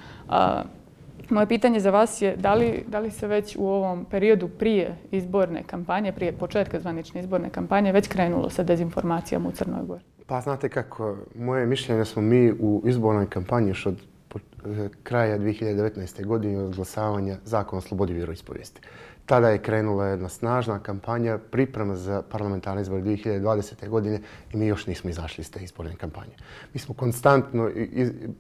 Moje 1.30 1.48
pitanje 1.48 1.80
za 1.80 1.92
vas 1.92 2.22
je 2.22 2.36
da 2.36 2.54
li, 2.54 2.84
da 2.88 3.00
li 3.00 3.12
se 3.12 3.28
već 3.28 3.56
u 3.60 3.68
ovom 3.68 4.06
periodu 4.06 4.48
prije 4.48 4.96
izborne 5.12 5.64
kampanje, 5.64 6.12
prije 6.12 6.32
početka 6.32 6.80
zvanične 6.80 7.22
izborne 7.22 7.50
kampanje, 7.50 7.92
već 7.92 8.08
krenulo 8.08 8.50
sa 8.50 8.64
dezinformacijama 8.64 9.50
u 9.50 9.52
Crnoj 9.52 9.86
Gori? 9.86 10.04
Pa 10.28 10.42
znate 10.42 10.70
kako, 10.70 11.16
moje 11.36 11.66
mišljenje 11.66 12.06
smo 12.06 12.22
mi 12.22 12.52
u 12.52 12.82
izbornoj 12.86 13.30
kampanji 13.30 13.68
još 13.68 13.86
od 13.86 13.96
Eh, 14.36 14.90
kraja 15.04 15.38
2019. 15.38 16.26
godine 16.26 16.64
od 16.64 16.76
glasavanja 16.76 17.38
zakona 17.46 17.78
o 17.78 17.82
slobodi 17.82 18.14
vjeroispovijesti. 18.14 18.82
Tada 19.26 19.50
je 19.50 19.62
krenula 19.62 20.06
jedna 20.06 20.30
snažna 20.30 20.80
kampanja 20.80 21.38
priprema 21.52 21.96
za 21.96 22.22
parlamentarne 22.30 22.82
izbore 22.82 23.02
2020. 23.02 23.90
godine 23.90 24.20
i 24.54 24.58
mi 24.58 24.68
još 24.68 24.88
nismo 24.88 25.10
izašli 25.10 25.42
iz 25.42 25.52
te 25.52 25.60
izborne 25.60 25.96
kampanje. 25.96 26.32
Mi 26.74 26.80
smo 26.80 26.96
konstantno 26.96 27.72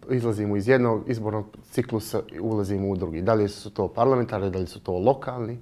izlazimo 0.09 0.55
iz 0.55 0.67
jednog 0.67 1.09
izbornog 1.09 1.57
ciklusa 1.71 2.21
i 2.31 2.39
ulazimo 2.39 2.89
u 2.89 2.95
drugi. 2.95 3.21
Da 3.21 3.33
li 3.33 3.49
su 3.49 3.69
to 3.69 3.87
parlamentarne, 3.87 4.49
da 4.49 4.59
li 4.59 4.67
su 4.67 4.79
to 4.79 4.91
lokalni 4.99 5.57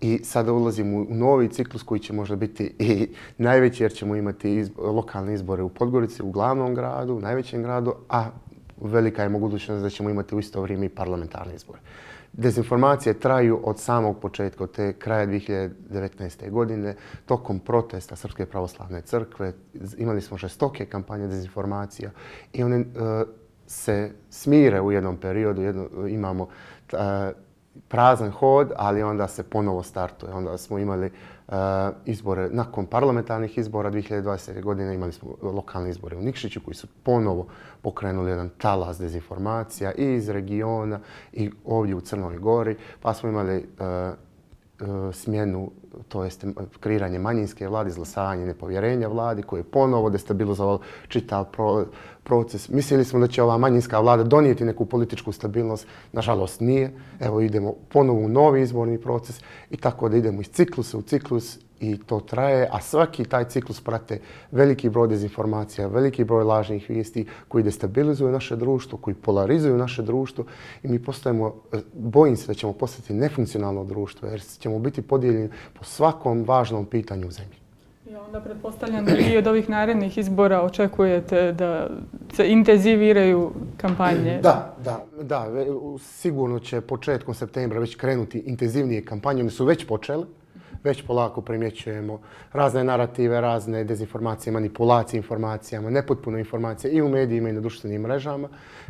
I 0.00 0.20
sada 0.24 0.52
ulazimo 0.52 0.98
u 0.98 1.06
novi 1.14 1.48
ciklus 1.48 1.82
koji 1.82 2.00
će 2.00 2.12
možda 2.12 2.36
biti 2.36 2.74
i 2.78 3.08
najveći 3.38 3.82
jer 3.82 3.92
ćemo 3.92 4.16
imati 4.16 4.54
izbo, 4.54 4.92
lokalne 4.92 5.34
izbore 5.34 5.62
u 5.62 5.68
Podgorici, 5.68 6.22
u 6.22 6.30
glavnom 6.30 6.74
gradu, 6.74 7.14
u 7.14 7.20
najvećem 7.20 7.62
gradu, 7.62 7.94
a 8.08 8.30
velika 8.80 9.22
je 9.22 9.28
mogućnost 9.28 9.82
da 9.82 9.90
ćemo 9.90 10.10
imati 10.10 10.34
u 10.34 10.38
isto 10.38 10.62
vrijeme 10.62 10.86
i 10.86 10.88
parlamentarne 10.88 11.54
izbore. 11.54 11.78
Dezinformacije 12.32 13.20
traju 13.20 13.60
od 13.64 13.78
samog 13.78 14.20
početka, 14.20 14.64
od 14.64 14.72
te 14.72 14.92
kraja 14.92 15.26
2019. 15.26 16.50
godine, 16.50 16.94
tokom 17.26 17.60
protesta 17.60 18.16
Srpske 18.16 18.46
pravoslavne 18.46 19.00
crkve. 19.00 19.52
Imali 19.98 20.20
smo 20.20 20.36
žestoke 20.36 20.86
kampanje 20.86 21.26
dezinformacija 21.26 22.10
i 22.52 22.62
one 22.62 22.78
uh, 22.78 22.84
se 23.66 24.10
smire 24.30 24.80
u 24.80 24.92
jednom 24.92 25.16
periodu. 25.16 25.62
Jedno, 25.62 25.82
e, 25.82 26.10
imamo 26.10 26.42
uh, 26.42 26.98
prazan 27.88 28.30
hod, 28.30 28.72
ali 28.76 29.02
onda 29.02 29.28
se 29.28 29.42
ponovo 29.42 29.82
startuje. 29.82 30.32
Onda 30.32 30.58
smo 30.58 30.78
imali 30.78 31.06
uh, 31.06 31.12
Eh, 31.48 31.90
izbore 32.04 32.48
nakon 32.50 32.86
parlamentarnih 32.86 33.58
izbora 33.58 33.90
2020. 33.90 34.62
godine, 34.62 34.94
imali 34.94 35.12
smo 35.12 35.34
lokalne 35.42 35.90
izbore 35.90 36.16
u 36.16 36.22
Nikšiću 36.22 36.60
koji 36.60 36.74
su 36.74 36.86
ponovo 37.02 37.46
pokrenuli 37.82 38.30
jedan 38.30 38.50
talas 38.58 38.98
dezinformacija 38.98 39.92
i 39.92 40.14
iz 40.14 40.28
regiona 40.28 41.00
i 41.32 41.50
ovdje 41.64 41.94
u 41.94 42.00
Crnoj 42.00 42.38
Gori. 42.38 42.76
Pa 43.02 43.14
smo 43.14 43.28
imali 43.28 43.56
eh, 43.56 44.12
E, 44.80 45.12
smjenu, 45.12 45.70
to 46.08 46.24
jest 46.24 46.44
kreiranje 46.80 47.18
manjinske 47.18 47.68
vlade, 47.68 47.88
izglasavanje 47.90 48.46
nepovjerenja 48.46 49.08
vladi 49.08 49.42
koje 49.42 49.60
je 49.60 49.64
ponovo 49.64 50.10
destabilizovalo 50.10 50.80
čitav 51.08 51.44
pro, 51.52 51.86
proces. 52.22 52.68
Mislili 52.68 53.04
smo 53.04 53.20
da 53.20 53.26
će 53.26 53.42
ova 53.42 53.58
manjinska 53.58 54.00
vlada 54.00 54.22
donijeti 54.22 54.64
neku 54.64 54.84
političku 54.84 55.32
stabilnost. 55.32 55.86
Nažalost 56.12 56.60
nije. 56.60 56.92
Evo 57.20 57.40
idemo 57.40 57.74
ponovo 57.88 58.20
u 58.20 58.28
novi 58.28 58.62
izborni 58.62 59.00
proces 59.00 59.40
i 59.70 59.76
tako 59.76 60.08
da 60.08 60.16
idemo 60.16 60.40
iz 60.40 60.48
ciklusa 60.48 60.98
u 60.98 61.02
ciklus 61.02 61.58
i 61.80 61.98
to 62.06 62.20
traje, 62.20 62.68
a 62.72 62.80
svaki 62.80 63.24
taj 63.24 63.44
ciklus 63.44 63.80
prate 63.80 64.20
veliki 64.50 64.88
broj 64.88 65.08
dezinformacija, 65.08 65.86
veliki 65.86 66.24
broj 66.24 66.44
lažnih 66.44 66.90
vijesti 66.90 67.26
koji 67.48 67.64
destabilizuju 67.64 68.32
naše 68.32 68.56
društvo, 68.56 68.98
koji 68.98 69.14
polarizuju 69.14 69.76
naše 69.76 70.02
društvo 70.02 70.44
i 70.82 70.88
mi 70.88 71.02
postajemo, 71.02 71.54
bojim 71.92 72.36
se 72.36 72.46
da 72.46 72.54
ćemo 72.54 72.72
postati 72.72 73.14
nefunkcionalno 73.14 73.84
društvo 73.84 74.28
jer 74.28 74.42
ćemo 74.58 74.78
biti 74.78 75.02
podijeljeni 75.02 75.48
po 75.78 75.84
svakom 75.84 76.44
važnom 76.44 76.86
pitanju 76.86 77.28
u 77.28 77.30
zemlji. 77.30 77.56
Ja 78.12 78.22
onda 78.22 78.40
pretpostavljam 78.40 79.04
da 79.04 79.12
vi 79.12 79.36
od 79.36 79.46
ovih 79.46 79.68
narednih 79.68 80.18
izbora 80.18 80.62
očekujete 80.62 81.52
da 81.52 81.90
se 82.34 82.48
intenziviraju 82.48 83.52
kampanje. 83.76 84.40
Da, 84.42 84.76
da, 84.84 85.04
da. 85.22 85.46
Sigurno 86.00 86.58
će 86.58 86.80
početkom 86.80 87.34
septembra 87.34 87.80
već 87.80 87.94
krenuti 87.96 88.38
intenzivnije 88.38 89.04
kampanje. 89.04 89.42
One 89.42 89.50
su 89.50 89.64
već 89.64 89.86
počele 89.86 90.24
već 90.84 91.02
polako 91.02 91.40
primjećujemo 91.40 92.20
razne 92.52 92.84
narative, 92.84 93.40
razne 93.40 93.84
dezinformacije, 93.84 94.52
manipulacije 94.52 95.18
informacijama, 95.18 95.90
nepotpuno 95.90 96.38
informacije 96.38 96.92
i 96.92 97.02
u 97.02 97.08
medijima 97.08 97.48
i 97.48 97.52
na 97.52 97.60
društvenim 97.60 98.02
mrežama 98.02 98.48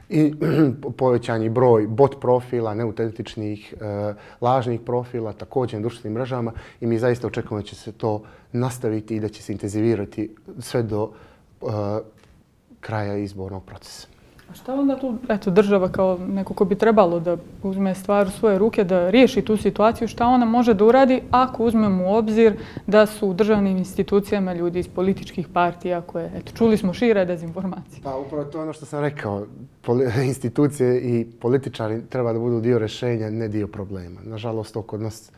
i 0.08 0.34
povećanji 0.98 1.48
broj 1.48 1.86
bot 1.86 2.20
profila, 2.20 2.74
neautentičnih, 2.74 3.74
e, 3.80 4.14
lažnih 4.40 4.80
profila, 4.80 5.32
također 5.32 5.80
na 5.80 5.88
društvenim 5.88 6.14
mrežama 6.14 6.52
i 6.80 6.86
mi 6.86 6.98
zaista 6.98 7.26
očekujemo 7.26 7.62
da 7.62 7.68
će 7.68 7.74
se 7.74 7.92
to 7.92 8.22
nastaviti 8.52 9.16
i 9.16 9.20
da 9.20 9.28
će 9.28 9.42
se 9.42 9.52
intenzivirati 9.52 10.34
sve 10.58 10.82
do 10.82 11.10
e, 11.62 11.66
kraja 12.80 13.16
izbornog 13.16 13.64
procesa. 13.64 14.15
A 14.50 14.54
šta 14.54 14.74
onda 14.74 14.98
tu, 14.98 15.14
eto, 15.28 15.50
država 15.50 15.88
kao 15.88 16.18
neko 16.18 16.54
ko 16.54 16.64
bi 16.64 16.74
trebalo 16.74 17.20
da 17.20 17.36
uzme 17.62 17.94
stvar 17.94 18.26
u 18.26 18.30
svoje 18.30 18.58
ruke, 18.58 18.84
da 18.84 19.10
riješi 19.10 19.42
tu 19.42 19.56
situaciju, 19.56 20.08
šta 20.08 20.26
ona 20.26 20.44
može 20.44 20.74
da 20.74 20.84
uradi 20.84 21.22
ako 21.30 21.64
uzmemo 21.64 22.04
u 22.04 22.14
obzir 22.14 22.56
da 22.86 23.06
su 23.06 23.28
u 23.28 23.34
državnim 23.34 23.76
institucijama 23.76 24.54
ljudi 24.54 24.78
iz 24.78 24.88
političkih 24.88 25.48
partija 25.48 26.00
koje, 26.00 26.32
eto, 26.36 26.52
čuli 26.52 26.76
smo 26.76 26.92
šire 26.92 27.24
dezinformacije. 27.24 28.00
Pa 28.02 28.16
upravo 28.16 28.44
to 28.44 28.58
je 28.58 28.62
ono 28.62 28.72
što 28.72 28.86
sam 28.86 29.00
rekao, 29.00 29.46
institucije 30.26 31.00
i 31.00 31.26
političari 31.40 32.02
treba 32.08 32.32
da 32.32 32.38
budu 32.38 32.60
dio 32.60 32.78
rešenja, 32.78 33.30
ne 33.30 33.48
dio 33.48 33.66
problema. 33.66 34.20
Nažalost, 34.24 34.74
to 34.74 34.82
kod 34.82 35.00
nas 35.00 35.32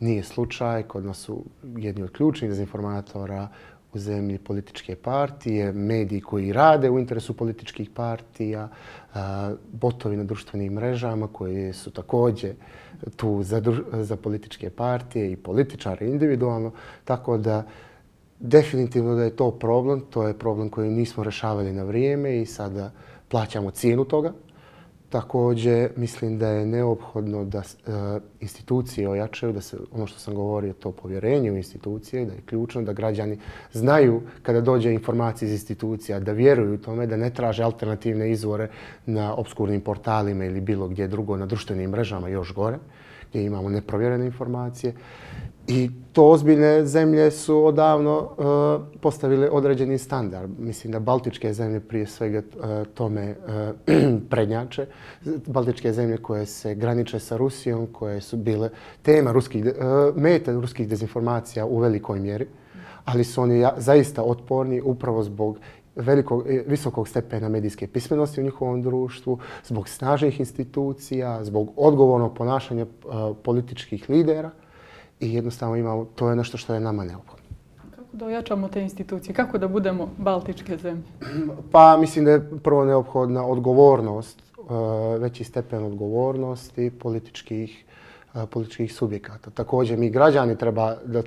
nije 0.00 0.22
slučaj, 0.22 0.82
kod 0.82 1.04
nas 1.04 1.18
su 1.18 1.44
jedni 1.76 2.02
od 2.02 2.10
ključnih 2.10 2.50
dezinformatora, 2.50 3.48
u 3.94 3.98
zemlji 3.98 4.38
političke 4.38 4.96
partije, 4.96 5.72
mediji 5.72 6.20
koji 6.20 6.52
rade 6.52 6.90
u 6.90 6.98
interesu 6.98 7.36
političkih 7.36 7.90
partija, 7.90 8.68
botovi 9.72 10.16
na 10.16 10.24
društvenim 10.24 10.72
mrežama 10.72 11.26
koji 11.26 11.72
su 11.72 11.90
također 11.90 12.54
tu 13.16 13.42
za, 13.42 13.62
za 13.92 14.16
političke 14.16 14.70
partije 14.70 15.32
i 15.32 15.36
političare 15.36 16.06
individualno. 16.06 16.72
Tako 17.04 17.38
da 17.38 17.66
definitivno 18.40 19.14
da 19.14 19.22
je 19.22 19.36
to 19.36 19.50
problem, 19.50 20.00
to 20.10 20.26
je 20.28 20.38
problem 20.38 20.68
koji 20.68 20.90
nismo 20.90 21.24
rešavali 21.24 21.72
na 21.72 21.82
vrijeme 21.82 22.40
i 22.40 22.46
sada 22.46 22.90
plaćamo 23.28 23.70
cijenu 23.70 24.04
toga. 24.04 24.32
Također, 25.12 25.90
mislim 25.96 26.38
da 26.38 26.48
je 26.48 26.66
neophodno 26.66 27.44
da 27.44 27.58
e, 27.58 27.62
institucije 28.40 29.08
ojačaju, 29.08 29.52
da 29.52 29.60
se, 29.60 29.76
ono 29.92 30.06
što 30.06 30.18
sam 30.18 30.34
govorio, 30.34 30.72
to 30.72 30.92
povjerenje 30.92 31.52
u 31.52 31.56
institucije, 31.56 32.24
da 32.24 32.32
je 32.32 32.40
ključno 32.46 32.82
da 32.82 32.92
građani 32.92 33.38
znaju 33.72 34.22
kada 34.42 34.60
dođe 34.60 34.92
informacija 34.92 35.46
iz 35.46 35.52
institucija, 35.52 36.20
da 36.20 36.32
vjeruju 36.32 36.78
tome, 36.78 37.06
da 37.06 37.16
ne 37.16 37.30
traže 37.30 37.62
alternativne 37.62 38.30
izvore 38.30 38.68
na 39.06 39.34
obskurnim 39.34 39.80
portalima 39.80 40.44
ili 40.44 40.60
bilo 40.60 40.88
gdje 40.88 41.08
drugo, 41.08 41.36
na 41.36 41.46
društvenim 41.46 41.90
mrežama 41.90 42.28
još 42.28 42.54
gore, 42.54 42.78
gdje 43.30 43.44
imamo 43.44 43.68
neprovjerene 43.68 44.26
informacije. 44.26 44.94
I 45.68 45.90
to 46.12 46.24
ozbiljne 46.24 46.86
zemlje 46.86 47.30
su 47.30 47.64
odavno 47.64 48.18
uh, 48.18 48.98
postavile 49.00 49.50
određeni 49.50 49.98
standard. 49.98 50.50
Mislim 50.58 50.92
da 50.92 51.00
Baltičke 51.00 51.52
zemlje 51.52 51.80
prije 51.80 52.06
svega 52.06 52.38
uh, 52.38 52.86
tome 52.94 53.30
uh, 53.30 53.94
prednjače. 54.30 54.86
Baltičke 55.46 55.92
zemlje 55.92 56.16
koje 56.16 56.46
se 56.46 56.74
graniče 56.74 57.18
sa 57.18 57.36
Rusijom, 57.36 57.86
koje 57.86 58.20
su 58.20 58.36
bile 58.36 58.70
tema 59.02 59.32
ruskih, 59.32 59.64
uh, 59.64 60.16
meta 60.16 60.52
ruskih 60.52 60.88
dezinformacija 60.88 61.66
u 61.66 61.78
velikoj 61.78 62.20
mjeri, 62.20 62.46
ali 63.04 63.24
su 63.24 63.42
oni 63.42 63.58
ja, 63.58 63.74
zaista 63.76 64.22
otporni 64.22 64.80
upravo 64.80 65.22
zbog 65.22 65.58
velikog, 65.96 66.44
visokog 66.66 67.08
stepena 67.08 67.48
medijske 67.48 67.86
pismenosti 67.86 68.40
u 68.40 68.44
njihovom 68.44 68.82
društvu, 68.82 69.38
zbog 69.64 69.88
snažnih 69.88 70.40
institucija, 70.40 71.44
zbog 71.44 71.72
odgovornog 71.76 72.34
ponašanja 72.36 72.86
uh, 73.04 73.36
političkih 73.42 74.10
lidera 74.10 74.50
i 75.22 75.34
jednostavno 75.34 75.76
imamo, 75.76 76.04
to 76.04 76.30
je 76.30 76.36
nešto 76.36 76.56
što 76.56 76.74
je 76.74 76.80
nama 76.80 77.04
neophodno. 77.04 77.46
Kako 77.96 78.16
da 78.16 78.26
ojačamo 78.26 78.68
te 78.68 78.82
institucije? 78.82 79.34
Kako 79.34 79.58
da 79.58 79.68
budemo 79.68 80.08
baltičke 80.18 80.76
zemlje? 80.76 81.02
Pa 81.72 81.96
mislim 81.96 82.24
da 82.24 82.30
je 82.30 82.50
prvo 82.62 82.84
neophodna 82.84 83.46
odgovornost, 83.46 84.42
uh, 84.58 84.66
veći 85.22 85.44
stepen 85.44 85.84
odgovornosti 85.84 86.90
političkih, 86.90 87.84
uh, 88.34 88.42
političkih 88.50 88.94
subjekata. 88.94 89.50
Također 89.50 89.98
mi 89.98 90.10
građani 90.10 90.58
treba 90.58 90.96
da, 91.04 91.18
uh, 91.18 91.24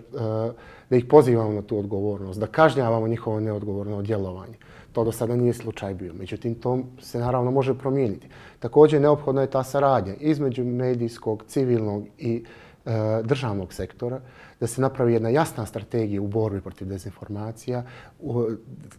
da 0.89 0.95
ih 0.95 1.05
pozivamo 1.05 1.53
na 1.53 1.61
tu 1.61 1.79
odgovornost, 1.79 2.39
da 2.39 2.47
kažnjavamo 2.47 3.07
njihovo 3.07 3.39
neodgovorno 3.39 4.01
djelovanje. 4.01 4.57
To 4.91 5.03
do 5.03 5.11
sada 5.11 5.35
nije 5.35 5.53
slučaj 5.53 5.93
bio. 5.93 6.13
Međutim, 6.13 6.55
to 6.55 6.79
se 7.01 7.19
naravno 7.19 7.51
može 7.51 7.73
promijeniti. 7.73 8.27
Također 8.59 9.01
neophodna 9.01 9.41
je 9.41 9.49
ta 9.49 9.63
saradnja 9.63 10.13
između 10.13 10.63
medijskog, 10.63 11.43
civilnog 11.47 12.03
i 12.17 12.43
uh, 12.43 12.47
E, 12.47 12.64
E, 12.85 13.23
državnog 13.23 13.73
sektora, 13.73 14.19
da 14.59 14.67
se 14.67 14.81
napravi 14.81 15.13
jedna 15.13 15.29
jasna 15.29 15.65
strategija 15.65 16.21
u 16.21 16.27
borbi 16.27 16.61
protiv 16.61 16.87
dezinformacija, 16.87 17.83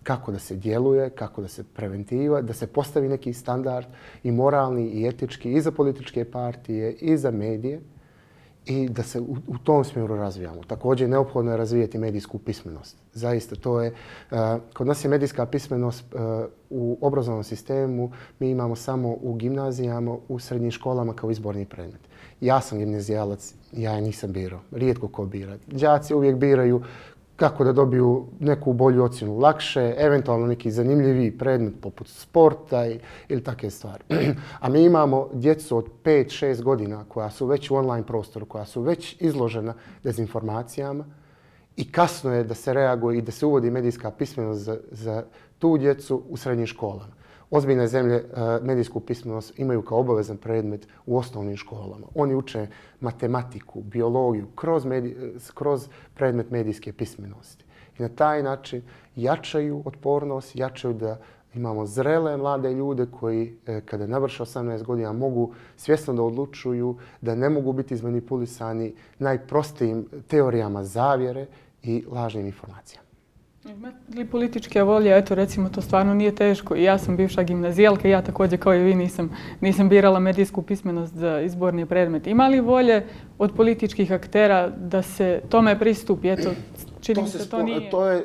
kako 0.03 0.33
da 0.33 0.38
se 0.38 0.57
djeluje, 0.57 1.11
kako 1.11 1.42
da 1.42 1.49
se 1.49 1.64
preventiva, 1.64 2.42
da 2.42 2.53
se 2.53 2.66
postavi 2.66 3.09
neki 3.09 3.33
standard 3.33 3.87
i 4.22 4.33
moralni 4.33 4.88
i 4.88 5.07
etički 5.07 5.53
i 5.53 5.61
za 5.61 5.70
političke 5.70 6.25
partije 6.25 6.92
i 6.92 7.16
za 7.16 7.31
medije 7.31 7.81
i 8.66 8.88
da 8.88 9.02
se 9.02 9.20
u, 9.20 9.37
u 9.46 9.59
tom 9.59 9.85
smjeru 9.85 10.16
razvijamo. 10.16 10.64
Također, 10.66 11.09
neophodno 11.09 11.50
je 11.50 11.57
razvijeti 11.57 11.98
medijsku 11.98 12.38
pismenost. 12.38 12.96
Zaista, 13.12 13.57
to 13.57 13.81
je, 13.81 13.94
uh, 14.31 14.38
kod 14.74 14.87
nas 14.87 15.05
je 15.05 15.09
medijska 15.09 15.46
pismenost 15.46 16.14
uh, 16.14 16.20
u 16.70 16.98
obrazovnom 17.00 17.44
sistemu, 17.44 18.11
mi 18.38 18.50
imamo 18.50 18.76
samo 18.76 19.16
u 19.22 19.35
gimnazijama, 19.35 20.16
u 20.29 20.38
srednjim 20.38 20.70
školama 20.70 21.14
kao 21.14 21.31
izborni 21.31 21.64
predmet. 21.64 22.00
Ja 22.40 22.61
sam 22.61 22.79
gimnazijalac, 22.79 23.55
ja 23.72 23.92
je 23.92 24.02
nisam 24.02 24.33
birao. 24.33 24.61
Rijetko 24.72 25.09
ko 25.09 25.26
bira. 25.26 25.57
Đaci 25.66 26.14
uvijek 26.14 26.37
biraju 26.37 26.83
kako 27.37 27.64
da 27.64 27.72
dobiju 27.72 28.27
neku 28.40 28.72
bolju 28.72 29.05
ocjenu 29.05 29.38
lakše, 29.38 29.94
eventualno 29.99 30.46
neki 30.46 30.70
zanimljivi 30.70 31.38
predmet 31.38 31.75
poput 31.81 32.09
sporta 32.09 32.87
i, 32.87 32.99
ili 33.29 33.44
takve 33.44 33.70
stvari. 33.70 34.05
A 34.61 34.68
mi 34.68 34.85
imamo 34.85 35.29
djecu 35.33 35.77
od 35.77 35.88
5-6 36.05 36.62
godina 36.62 37.05
koja 37.09 37.31
su 37.31 37.46
već 37.46 37.70
u 37.70 37.75
online 37.75 38.07
prostoru, 38.07 38.46
koja 38.46 38.64
su 38.64 38.83
već 38.83 39.16
izložena 39.20 39.75
dezinformacijama 40.03 41.05
i 41.77 41.92
kasno 41.92 42.35
je 42.35 42.44
da 42.44 42.55
se 42.55 42.75
reaguje 42.75 43.18
i 43.18 43.22
da 43.22 43.33
se 43.33 43.46
uvodi 43.46 43.70
medijska 43.70 44.11
pismenost 44.11 44.61
za, 44.61 44.79
za 44.90 45.25
tu 45.59 45.79
djecu 45.79 46.22
u 46.29 46.37
srednjim 46.37 46.66
školama. 46.66 47.16
Ozbiljne 47.50 47.87
zemlje 47.87 48.14
e, 48.14 48.24
medijsku 48.62 49.00
pismenost 49.00 49.59
imaju 49.59 49.82
kao 49.82 49.98
obavezan 49.98 50.37
predmet 50.37 50.88
u 51.06 51.18
osnovnim 51.18 51.56
školama. 51.56 52.06
Oni 52.14 52.35
uče 52.35 52.66
matematiku, 53.00 53.82
biologiju 53.82 54.46
kroz, 54.54 54.85
medij, 54.85 55.11
e, 55.11 55.32
kroz 55.54 55.88
predmet 56.14 56.50
medijske 56.50 56.92
pismenosti. 56.92 57.64
I 57.98 58.02
na 58.02 58.09
taj 58.09 58.42
način 58.42 58.82
jačaju 59.16 59.82
otpornost, 59.85 60.56
jačaju 60.56 60.94
da 60.94 61.18
imamo 61.54 61.87
zrele 61.87 62.37
mlade 62.37 62.74
ljude 62.74 63.06
koji 63.20 63.56
e, 63.66 63.80
kada 63.80 64.06
navrše 64.06 64.42
18 64.42 64.82
godina 64.82 65.12
mogu 65.12 65.54
svjesno 65.76 66.14
da 66.14 66.22
odlučuju 66.22 66.96
da 67.20 67.35
ne 67.35 67.50
mogu 67.50 67.72
biti 67.72 67.94
izmanipulisani 67.94 68.94
najprostijim 69.18 70.06
teorijama 70.28 70.85
zavjere 70.85 71.46
i 71.82 72.04
lažnim 72.11 72.46
informacijama. 72.46 73.06
Ima 73.70 73.92
li 74.16 74.26
političke 74.26 74.83
volje, 74.83 75.18
eto 75.18 75.35
recimo 75.35 75.68
to 75.68 75.81
stvarno 75.81 76.14
nije 76.14 76.35
teško. 76.35 76.74
Ja 76.74 76.98
sam 76.98 77.16
bivša 77.16 77.42
gimnazijalka, 77.42 78.09
ja 78.09 78.22
također 78.22 78.61
kao 78.61 78.74
i 78.74 78.79
vi 78.79 78.94
nisam, 78.94 79.31
nisam 79.61 79.88
birala 79.88 80.20
medijsku 80.20 80.62
pismenost 80.62 81.14
za 81.14 81.40
izborni 81.40 81.87
predmet. 81.87 82.26
Ima 82.26 82.48
li 82.48 82.61
volje 82.61 83.07
od 83.38 83.52
političkih 83.57 84.12
aktera 84.12 84.68
da 84.68 85.02
se 85.02 85.42
tome 85.48 85.79
pristupi? 85.79 86.29
Eto, 86.29 86.50
čini 87.00 87.20
to 87.20 87.26
se 87.26 87.50
to 87.50 87.62
nije. 87.62 87.90
To 87.90 88.09
je, 88.09 88.24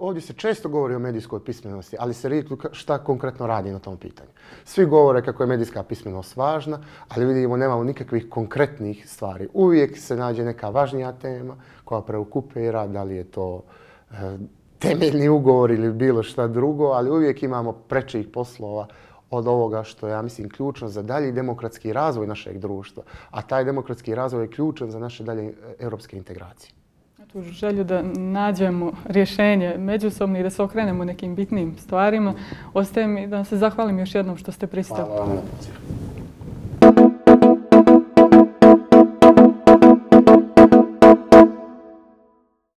ovdje 0.00 0.20
se 0.20 0.32
često 0.32 0.68
govori 0.68 0.94
o 0.94 0.98
medijskoj 0.98 1.44
pismenosti, 1.44 1.96
ali 1.98 2.14
se 2.14 2.28
rijetko 2.28 2.56
šta 2.72 2.98
konkretno 2.98 3.46
radi 3.46 3.70
na 3.70 3.78
tom 3.78 3.96
pitanju. 3.96 4.30
Svi 4.64 4.84
govore 4.84 5.22
kako 5.22 5.42
je 5.42 5.46
medijska 5.46 5.82
pismenost 5.82 6.36
važna, 6.36 6.80
ali 7.08 7.26
vidimo 7.26 7.56
nemamo 7.56 7.84
nikakvih 7.84 8.26
konkretnih 8.28 9.08
stvari. 9.10 9.48
Uvijek 9.52 9.98
se 9.98 10.16
nađe 10.16 10.44
neka 10.44 10.68
važnija 10.68 11.12
tema 11.12 11.56
koja 11.84 12.00
preokupira, 12.00 12.86
da 12.86 13.02
li 13.02 13.16
je 13.16 13.24
to 13.24 13.62
e, 14.10 14.14
temeljni 14.78 15.28
ugovor 15.28 15.70
ili 15.70 15.92
bilo 15.92 16.22
šta 16.22 16.46
drugo, 16.46 16.84
ali 16.84 17.10
uvijek 17.10 17.42
imamo 17.42 17.72
prečih 17.72 18.28
poslova 18.32 18.86
od 19.30 19.46
ovoga 19.46 19.84
što 19.84 20.06
je, 20.06 20.12
ja 20.12 20.22
mislim, 20.22 20.48
ključno 20.48 20.88
za 20.88 21.02
dalji 21.02 21.32
demokratski 21.32 21.92
razvoj 21.92 22.26
našeg 22.26 22.58
društva. 22.58 23.02
A 23.30 23.42
taj 23.42 23.64
demokratski 23.64 24.14
razvoj 24.14 24.44
je 24.44 24.50
ključan 24.50 24.90
za 24.90 24.98
naše 24.98 25.24
dalje 25.24 25.54
europske 25.78 26.16
integracije. 26.16 26.72
Tu 27.32 27.42
želju 27.42 27.84
da 27.84 28.02
nađemo 28.14 28.92
rješenje 29.04 29.74
međusobno 29.78 30.38
i 30.38 30.42
da 30.42 30.50
se 30.50 30.62
okrenemo 30.62 31.04
nekim 31.04 31.34
bitnim 31.34 31.76
stvarima. 31.78 32.34
Ostaje 32.74 33.06
mi 33.06 33.26
da 33.26 33.44
se 33.44 33.56
zahvalim 33.56 33.98
još 33.98 34.14
jednom 34.14 34.36
što 34.36 34.52
ste 34.52 34.66
pristali. 34.66 35.08
Hvala 35.08 35.24
vam. 35.24 35.38